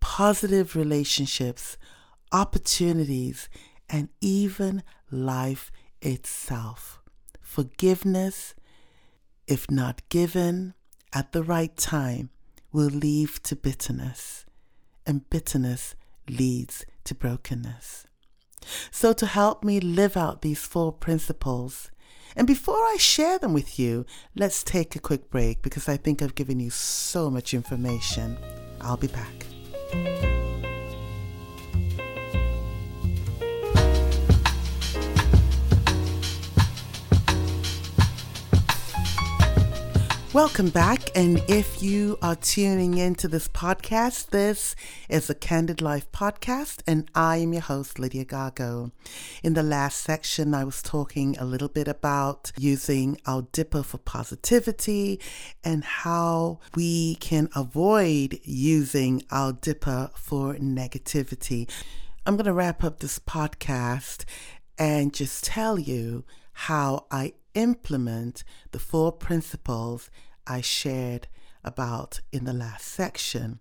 positive 0.00 0.74
relationships, 0.74 1.76
opportunities, 2.32 3.48
and 3.88 4.08
even 4.20 4.82
life 5.10 5.70
itself. 6.00 7.00
Forgiveness, 7.40 8.54
if 9.46 9.70
not 9.70 10.08
given 10.08 10.74
at 11.12 11.32
the 11.32 11.42
right 11.42 11.76
time, 11.76 12.30
will 12.72 12.86
lead 12.88 13.28
to 13.44 13.56
bitterness 13.56 14.46
and 15.06 15.28
bitterness 15.28 15.94
leads 16.28 16.84
to 17.04 17.14
brokenness. 17.14 18.06
So, 18.90 19.12
to 19.12 19.26
help 19.26 19.64
me 19.64 19.80
live 19.80 20.16
out 20.16 20.42
these 20.42 20.64
four 20.64 20.92
principles, 20.92 21.90
and 22.36 22.46
before 22.46 22.76
I 22.76 22.96
share 22.98 23.38
them 23.38 23.52
with 23.52 23.78
you, 23.78 24.06
let's 24.36 24.62
take 24.62 24.94
a 24.94 25.00
quick 25.00 25.30
break 25.30 25.62
because 25.62 25.88
I 25.88 25.96
think 25.96 26.22
I've 26.22 26.34
given 26.34 26.60
you 26.60 26.70
so 26.70 27.30
much 27.30 27.54
information. 27.54 28.38
I'll 28.80 28.96
be 28.96 29.08
back. 29.08 29.51
Welcome 40.34 40.70
back. 40.70 41.10
And 41.14 41.42
if 41.46 41.82
you 41.82 42.16
are 42.22 42.36
tuning 42.36 42.96
into 42.96 43.28
this 43.28 43.48
podcast, 43.48 44.30
this 44.30 44.74
is 45.10 45.28
a 45.28 45.34
Candid 45.34 45.82
Life 45.82 46.10
podcast, 46.10 46.80
and 46.86 47.06
I 47.14 47.36
am 47.36 47.52
your 47.52 47.60
host, 47.60 47.98
Lydia 47.98 48.24
Gago. 48.24 48.92
In 49.42 49.52
the 49.52 49.62
last 49.62 50.00
section, 50.00 50.54
I 50.54 50.64
was 50.64 50.80
talking 50.80 51.36
a 51.36 51.44
little 51.44 51.68
bit 51.68 51.86
about 51.86 52.50
using 52.56 53.20
our 53.26 53.42
dipper 53.52 53.82
for 53.82 53.98
positivity 53.98 55.20
and 55.62 55.84
how 55.84 56.60
we 56.74 57.16
can 57.16 57.50
avoid 57.54 58.40
using 58.42 59.22
our 59.30 59.52
dipper 59.52 60.08
for 60.14 60.54
negativity. 60.54 61.68
I'm 62.24 62.36
going 62.36 62.46
to 62.46 62.54
wrap 62.54 62.82
up 62.82 63.00
this 63.00 63.18
podcast 63.18 64.24
and 64.78 65.12
just 65.12 65.44
tell 65.44 65.78
you 65.78 66.24
how 66.52 67.06
I 67.10 67.34
implement 67.54 68.44
the 68.70 68.78
four 68.78 69.12
principles 69.12 70.10
I 70.46 70.60
shared 70.60 71.28
about 71.64 72.20
in 72.32 72.44
the 72.44 72.52
last 72.52 72.86
section. 72.86 73.60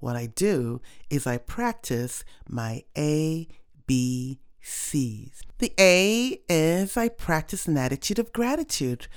What 0.00 0.16
I 0.16 0.26
do 0.26 0.80
is 1.10 1.26
I 1.26 1.38
practice 1.38 2.24
my 2.48 2.84
A, 2.96 3.48
B, 3.86 4.40
C's. 4.60 5.42
The 5.58 5.72
A 5.78 6.40
is 6.48 6.96
I 6.96 7.08
practice 7.08 7.66
an 7.66 7.76
attitude 7.76 8.18
of 8.18 8.32
gratitude 8.32 9.08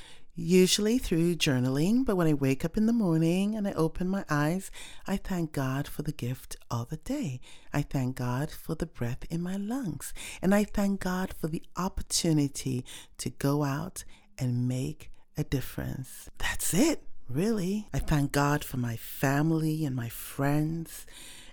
usually 0.41 0.97
through 0.97 1.35
journaling, 1.35 2.05
but 2.05 2.15
when 2.15 2.27
I 2.27 2.33
wake 2.33 2.65
up 2.65 2.75
in 2.75 2.85
the 2.85 2.93
morning 2.93 3.55
and 3.55 3.67
I 3.67 3.73
open 3.73 4.07
my 4.07 4.25
eyes, 4.29 4.71
I 5.07 5.17
thank 5.17 5.51
God 5.51 5.87
for 5.87 6.01
the 6.01 6.11
gift 6.11 6.55
of 6.69 6.89
the 6.89 6.97
day. 6.97 7.39
I 7.73 7.81
thank 7.81 8.17
God 8.17 8.51
for 8.51 8.75
the 8.75 8.85
breath 8.85 9.25
in 9.29 9.41
my 9.41 9.55
lungs. 9.55 10.13
And 10.41 10.53
I 10.53 10.63
thank 10.63 10.99
God 11.01 11.33
for 11.39 11.47
the 11.47 11.63
opportunity 11.77 12.83
to 13.19 13.29
go 13.29 13.63
out 13.63 14.03
and 14.37 14.67
make 14.67 15.11
a 15.37 15.43
difference. 15.43 16.29
That's 16.37 16.73
it, 16.73 17.03
really. 17.29 17.87
I 17.93 17.99
thank 17.99 18.31
God 18.31 18.63
for 18.63 18.77
my 18.77 18.95
family 18.95 19.85
and 19.85 19.95
my 19.95 20.09
friends 20.09 21.05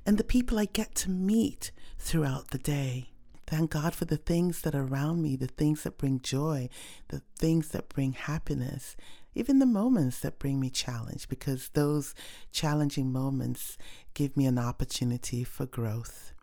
and 0.06 0.18
the 0.18 0.24
people 0.24 0.58
I 0.58 0.64
get 0.64 0.94
to 0.96 1.10
meet 1.10 1.70
throughout 1.98 2.48
the 2.48 2.58
day. 2.58 3.10
Thank 3.48 3.70
God 3.70 3.94
for 3.94 4.04
the 4.04 4.18
things 4.18 4.60
that 4.60 4.74
are 4.74 4.84
around 4.84 5.22
me, 5.22 5.34
the 5.34 5.46
things 5.46 5.84
that 5.84 5.96
bring 5.96 6.20
joy, 6.20 6.68
the 7.08 7.22
things 7.38 7.68
that 7.68 7.88
bring 7.88 8.12
happiness, 8.12 8.94
even 9.34 9.58
the 9.58 9.64
moments 9.64 10.20
that 10.20 10.38
bring 10.38 10.60
me 10.60 10.68
challenge, 10.68 11.30
because 11.30 11.70
those 11.70 12.14
challenging 12.52 13.10
moments 13.10 13.78
give 14.12 14.36
me 14.36 14.44
an 14.44 14.58
opportunity 14.58 15.44
for 15.44 15.64
growth. 15.64 16.34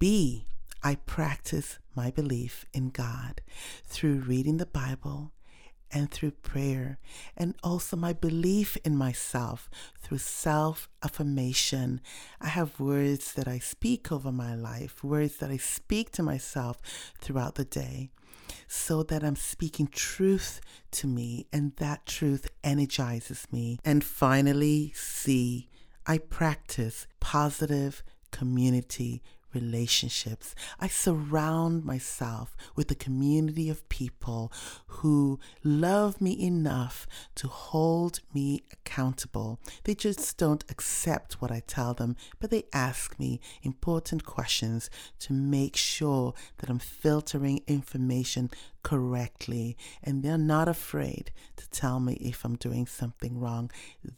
B, 0.00 0.46
I 0.82 0.96
practice 0.96 1.78
my 1.94 2.10
belief 2.10 2.66
in 2.74 2.90
God 2.90 3.40
through 3.84 4.24
reading 4.26 4.56
the 4.56 4.66
Bible 4.66 5.30
and 5.90 6.10
through 6.10 6.32
prayer, 6.32 6.98
and 7.36 7.54
also 7.62 7.96
my 7.96 8.12
belief 8.12 8.76
in 8.84 8.96
myself 8.96 9.68
through 10.00 10.18
self 10.18 10.88
affirmation. 11.02 12.00
I 12.40 12.48
have 12.48 12.80
words 12.80 13.32
that 13.34 13.48
I 13.48 13.58
speak 13.58 14.10
over 14.10 14.32
my 14.32 14.54
life, 14.54 15.02
words 15.04 15.36
that 15.38 15.50
I 15.50 15.56
speak 15.56 16.10
to 16.12 16.22
myself 16.22 16.78
throughout 17.20 17.54
the 17.54 17.64
day, 17.64 18.10
so 18.68 19.02
that 19.04 19.22
I'm 19.24 19.36
speaking 19.36 19.88
truth 19.88 20.60
to 20.92 21.06
me, 21.06 21.46
and 21.52 21.74
that 21.76 22.06
truth 22.06 22.48
energizes 22.64 23.46
me. 23.50 23.78
And 23.84 24.02
finally, 24.04 24.92
C, 24.94 25.68
I 26.06 26.18
practice 26.18 27.06
positive 27.20 28.02
community 28.30 29.22
relationships. 29.56 30.54
I 30.78 30.88
surround 30.88 31.84
myself 31.84 32.56
with 32.76 32.90
a 32.90 33.02
community 33.06 33.68
of 33.70 33.88
people 33.88 34.52
who 34.98 35.40
love 35.64 36.20
me 36.20 36.32
enough 36.40 37.06
to 37.36 37.48
hold 37.48 38.20
me 38.34 38.62
accountable. 38.72 39.58
They 39.84 39.94
just 39.94 40.36
don't 40.36 40.64
accept 40.68 41.40
what 41.40 41.50
I 41.50 41.62
tell 41.66 41.94
them, 41.94 42.16
but 42.38 42.50
they 42.50 42.64
ask 42.72 43.18
me 43.18 43.40
important 43.62 44.24
questions 44.24 44.90
to 45.20 45.32
make 45.32 45.76
sure 45.76 46.34
that 46.58 46.70
I'm 46.70 46.78
filtering 46.78 47.62
information 47.66 48.50
correctly 48.86 49.76
and 50.00 50.22
they're 50.22 50.38
not 50.38 50.68
afraid 50.68 51.32
to 51.56 51.68
tell 51.70 51.98
me 51.98 52.12
if 52.20 52.44
I'm 52.44 52.54
doing 52.54 52.86
something 52.86 53.36
wrong. 53.36 53.68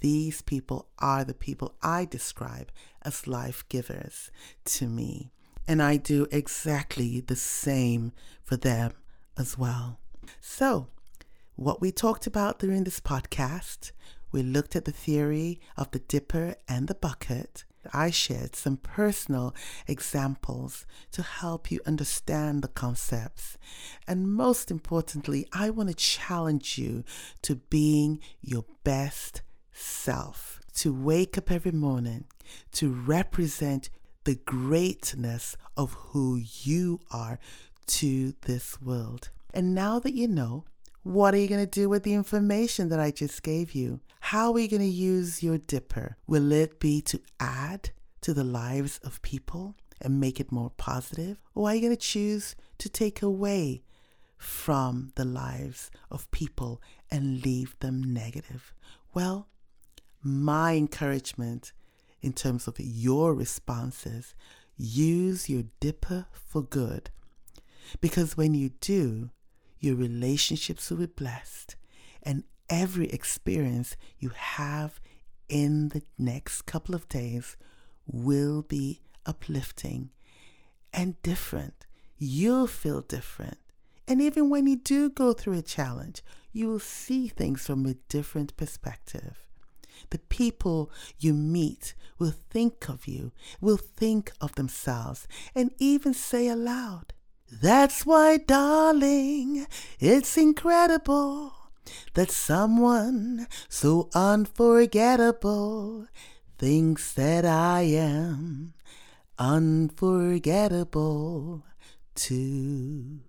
These 0.00 0.42
people 0.42 0.88
are 0.98 1.24
the 1.24 1.32
people 1.32 1.74
I 1.80 2.04
describe 2.04 2.70
as 3.00 3.26
life 3.26 3.64
givers 3.70 4.30
to 4.66 4.86
me. 4.86 5.32
And 5.66 5.82
I 5.82 5.96
do 5.96 6.26
exactly 6.30 7.20
the 7.20 7.34
same 7.34 8.12
for 8.44 8.58
them 8.58 8.92
as 9.38 9.56
well. 9.56 10.00
So, 10.38 10.88
what 11.56 11.80
we 11.80 11.90
talked 11.90 12.26
about 12.26 12.58
during 12.58 12.84
this 12.84 13.00
podcast, 13.00 13.92
we 14.32 14.42
looked 14.42 14.76
at 14.76 14.84
the 14.84 14.92
theory 14.92 15.62
of 15.78 15.90
the 15.92 16.00
dipper 16.00 16.56
and 16.68 16.88
the 16.88 16.94
bucket. 16.94 17.64
I 17.92 18.10
shared 18.10 18.54
some 18.54 18.76
personal 18.76 19.54
examples 19.86 20.86
to 21.12 21.22
help 21.22 21.70
you 21.70 21.80
understand 21.86 22.62
the 22.62 22.68
concepts. 22.68 23.58
And 24.06 24.32
most 24.32 24.70
importantly, 24.70 25.46
I 25.52 25.70
want 25.70 25.88
to 25.88 25.94
challenge 25.94 26.78
you 26.78 27.04
to 27.42 27.56
being 27.56 28.20
your 28.40 28.64
best 28.84 29.42
self, 29.72 30.60
to 30.76 30.92
wake 30.92 31.38
up 31.38 31.50
every 31.50 31.72
morning, 31.72 32.24
to 32.72 32.92
represent 32.92 33.90
the 34.24 34.36
greatness 34.36 35.56
of 35.76 35.92
who 35.92 36.40
you 36.62 37.00
are 37.10 37.38
to 37.86 38.34
this 38.42 38.80
world. 38.82 39.30
And 39.54 39.74
now 39.74 39.98
that 40.00 40.14
you 40.14 40.28
know, 40.28 40.64
what 41.08 41.32
are 41.32 41.38
you 41.38 41.48
going 41.48 41.64
to 41.64 41.80
do 41.80 41.88
with 41.88 42.02
the 42.02 42.12
information 42.12 42.90
that 42.90 43.00
I 43.00 43.10
just 43.10 43.42
gave 43.42 43.74
you? 43.74 44.00
How 44.20 44.52
are 44.52 44.58
you 44.58 44.68
going 44.68 44.82
to 44.82 44.86
use 44.86 45.42
your 45.42 45.56
dipper? 45.56 46.18
Will 46.26 46.52
it 46.52 46.78
be 46.80 47.00
to 47.00 47.18
add 47.40 47.90
to 48.20 48.34
the 48.34 48.44
lives 48.44 49.00
of 49.02 49.22
people 49.22 49.74
and 50.02 50.20
make 50.20 50.38
it 50.38 50.52
more 50.52 50.70
positive? 50.76 51.40
Or 51.54 51.68
are 51.68 51.74
you 51.74 51.80
going 51.80 51.96
to 51.96 51.96
choose 51.96 52.54
to 52.76 52.90
take 52.90 53.22
away 53.22 53.84
from 54.36 55.12
the 55.14 55.24
lives 55.24 55.90
of 56.10 56.30
people 56.30 56.82
and 57.10 57.42
leave 57.42 57.74
them 57.80 58.12
negative? 58.12 58.74
Well, 59.14 59.48
my 60.22 60.74
encouragement 60.74 61.72
in 62.20 62.34
terms 62.34 62.68
of 62.68 62.74
your 62.78 63.34
responses, 63.34 64.34
use 64.76 65.48
your 65.48 65.64
dipper 65.80 66.26
for 66.32 66.60
good. 66.60 67.08
Because 68.02 68.36
when 68.36 68.52
you 68.52 68.72
do, 68.80 69.30
your 69.80 69.96
relationships 69.96 70.90
will 70.90 70.98
be 70.98 71.06
blessed, 71.06 71.76
and 72.22 72.44
every 72.68 73.08
experience 73.08 73.96
you 74.18 74.30
have 74.30 75.00
in 75.48 75.88
the 75.90 76.02
next 76.18 76.62
couple 76.62 76.94
of 76.94 77.08
days 77.08 77.56
will 78.06 78.62
be 78.62 79.00
uplifting 79.24 80.10
and 80.92 81.20
different. 81.22 81.86
You'll 82.16 82.66
feel 82.66 83.02
different. 83.02 83.58
And 84.06 84.22
even 84.22 84.48
when 84.48 84.66
you 84.66 84.76
do 84.76 85.10
go 85.10 85.32
through 85.32 85.58
a 85.58 85.62
challenge, 85.62 86.22
you 86.52 86.68
will 86.68 86.80
see 86.80 87.28
things 87.28 87.66
from 87.66 87.84
a 87.86 87.94
different 88.08 88.56
perspective. 88.56 89.46
The 90.10 90.18
people 90.18 90.90
you 91.18 91.34
meet 91.34 91.94
will 92.18 92.34
think 92.50 92.88
of 92.88 93.06
you, 93.06 93.32
will 93.60 93.76
think 93.76 94.32
of 94.40 94.54
themselves, 94.54 95.28
and 95.54 95.72
even 95.78 96.14
say 96.14 96.48
aloud, 96.48 97.12
That's 97.50 98.04
why, 98.04 98.36
darling, 98.36 99.66
it's 99.98 100.36
incredible 100.36 101.54
that 102.14 102.30
someone 102.30 103.48
so 103.68 104.10
unforgettable 104.14 106.06
thinks 106.58 107.12
that 107.14 107.46
I 107.46 107.80
am 107.82 108.74
unforgettable 109.38 111.64
too. 112.14 113.20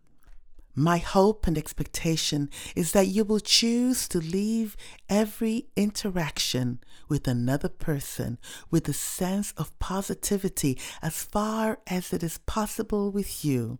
My 0.75 0.97
hope 0.97 1.47
and 1.47 1.58
expectation 1.58 2.49
is 2.75 2.91
that 2.91 3.08
you 3.08 3.23
will 3.23 3.39
choose 3.39 4.08
to 4.10 4.19
leave 4.19 4.75
every 5.10 5.69
interaction 5.75 6.79
with 7.08 7.27
another 7.27 7.69
person 7.69 8.38
with 8.69 8.88
a 8.88 8.93
sense 8.93 9.51
of 9.58 9.77
positivity 9.79 10.77
as 11.01 11.23
far 11.23 11.79
as 11.88 12.13
it 12.13 12.21
is 12.23 12.38
possible 12.39 13.12
with 13.12 13.43
you. 13.43 13.79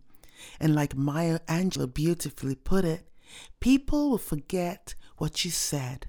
And 0.58 0.74
like 0.74 0.96
Maya 0.96 1.40
Angelou 1.48 1.92
beautifully 1.92 2.54
put 2.54 2.84
it, 2.84 3.08
people 3.60 4.10
will 4.10 4.18
forget 4.18 4.94
what 5.16 5.44
you 5.44 5.50
said. 5.50 6.06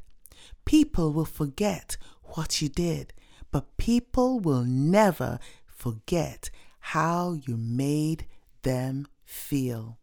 People 0.66 1.12
will 1.12 1.26
forget 1.26 1.98
what 2.24 2.62
you 2.62 2.70
did, 2.70 3.14
but 3.52 3.78
people 3.78 4.40
will 4.40 4.64
never 4.64 5.40
forget 5.66 6.50
how 6.80 7.34
you 7.34 7.58
made 7.58 8.26
them 8.64 9.08
feel. 9.26 9.98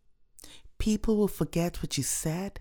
People 0.78 1.16
will 1.16 1.28
forget 1.28 1.82
what 1.82 1.96
you 1.96 2.04
said. 2.04 2.60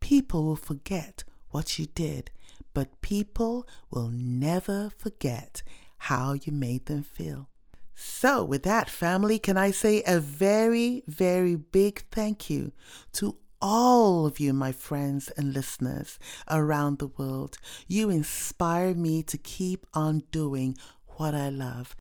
People 0.00 0.44
will 0.44 0.56
forget 0.56 1.24
what 1.50 1.78
you 1.78 1.86
did. 1.86 2.30
But 2.74 3.00
people 3.02 3.66
will 3.90 4.08
never 4.08 4.90
forget 4.96 5.62
how 5.98 6.32
you 6.32 6.52
made 6.52 6.86
them 6.86 7.02
feel. 7.02 7.48
So, 7.94 8.44
with 8.44 8.62
that, 8.62 8.88
family, 8.88 9.38
can 9.38 9.56
I 9.56 9.70
say 9.70 10.02
a 10.06 10.18
very, 10.18 11.02
very 11.06 11.56
big 11.56 12.04
thank 12.10 12.48
you 12.48 12.72
to 13.14 13.36
all 13.62 14.26
of 14.26 14.40
you, 14.40 14.52
my 14.52 14.72
friends 14.72 15.30
and 15.36 15.54
listeners 15.54 16.18
around 16.50 16.98
the 16.98 17.06
world. 17.06 17.56
You 17.86 18.10
inspire 18.10 18.92
me 18.94 19.22
to 19.22 19.38
keep 19.38 19.86
on 19.94 20.24
doing 20.32 20.76
what 21.16 21.34
I 21.34 21.48
love. 21.48 21.94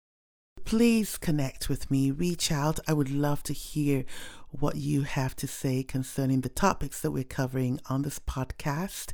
Please 0.72 1.18
connect 1.18 1.68
with 1.68 1.92
me, 1.92 2.12
reach 2.12 2.50
out. 2.50 2.80
I 2.88 2.94
would 2.94 3.12
love 3.12 3.44
to 3.44 3.52
hear 3.52 4.06
what 4.52 4.78
you 4.78 5.02
have 5.02 5.36
to 5.36 5.46
say 5.46 5.84
concerning 5.84 6.40
the 6.40 6.48
topics 6.48 7.02
that 7.02 7.12
we're 7.12 7.26
covering 7.26 7.82
on 7.90 8.04
this 8.04 8.20
podcast. 8.20 9.12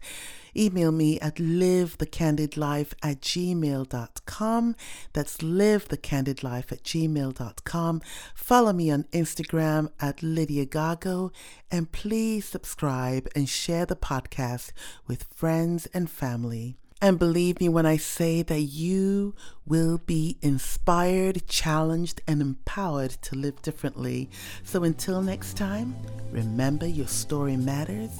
Email 0.55 0.91
me 0.91 1.19
at 1.19 1.37
livethecandidlife 1.37 2.93
at 3.01 3.21
gmail.com. 3.21 4.75
That's 5.13 5.37
livethecandidlife 5.37 6.71
at 6.71 6.83
gmail.com. 6.83 8.01
Follow 8.35 8.73
me 8.73 8.91
on 8.91 9.05
Instagram 9.05 9.89
at 9.99 10.21
Lydia 10.21 10.67
Gago. 10.67 11.31
And 11.71 11.91
please 11.91 12.45
subscribe 12.45 13.27
and 13.35 13.49
share 13.49 13.87
the 13.87 13.95
podcast 13.95 14.73
with 15.07 15.25
friends 15.33 15.87
and 15.87 16.07
family. 16.07 16.77
And 16.99 17.19
believe 17.19 17.59
me 17.59 17.69
when 17.69 17.85
I 17.85 17.97
say 17.97 18.41
that 18.41 18.61
you 18.61 19.35
will 19.67 19.99
be 19.99 20.37
inspired, 20.41 21.47
challenged, 21.47 22.21
and 22.27 22.41
empowered 22.41 23.11
to 23.21 23.35
live 23.35 23.61
differently. 23.61 24.31
So 24.63 24.83
until 24.83 25.21
next 25.21 25.57
time, 25.57 25.95
remember 26.31 26.87
your 26.87 27.07
story 27.07 27.55
matters 27.55 28.17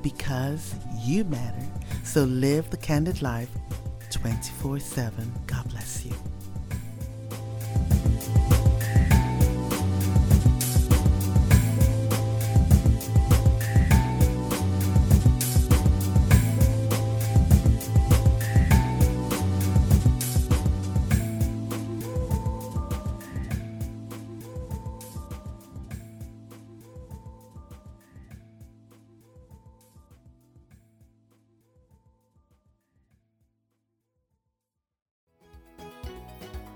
because 0.00 0.74
you 1.02 1.24
matter. 1.24 1.66
So 2.04 2.22
live 2.22 2.70
the 2.70 2.76
candid 2.76 3.20
life 3.20 3.50
24 4.10 4.78
7. 4.78 5.32
God 5.46 5.68
bless 5.70 6.04
you. 6.04 6.14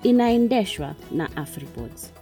Inaendeshwa 0.04 0.94
na 1.10 1.36
Afripods. 1.36 2.12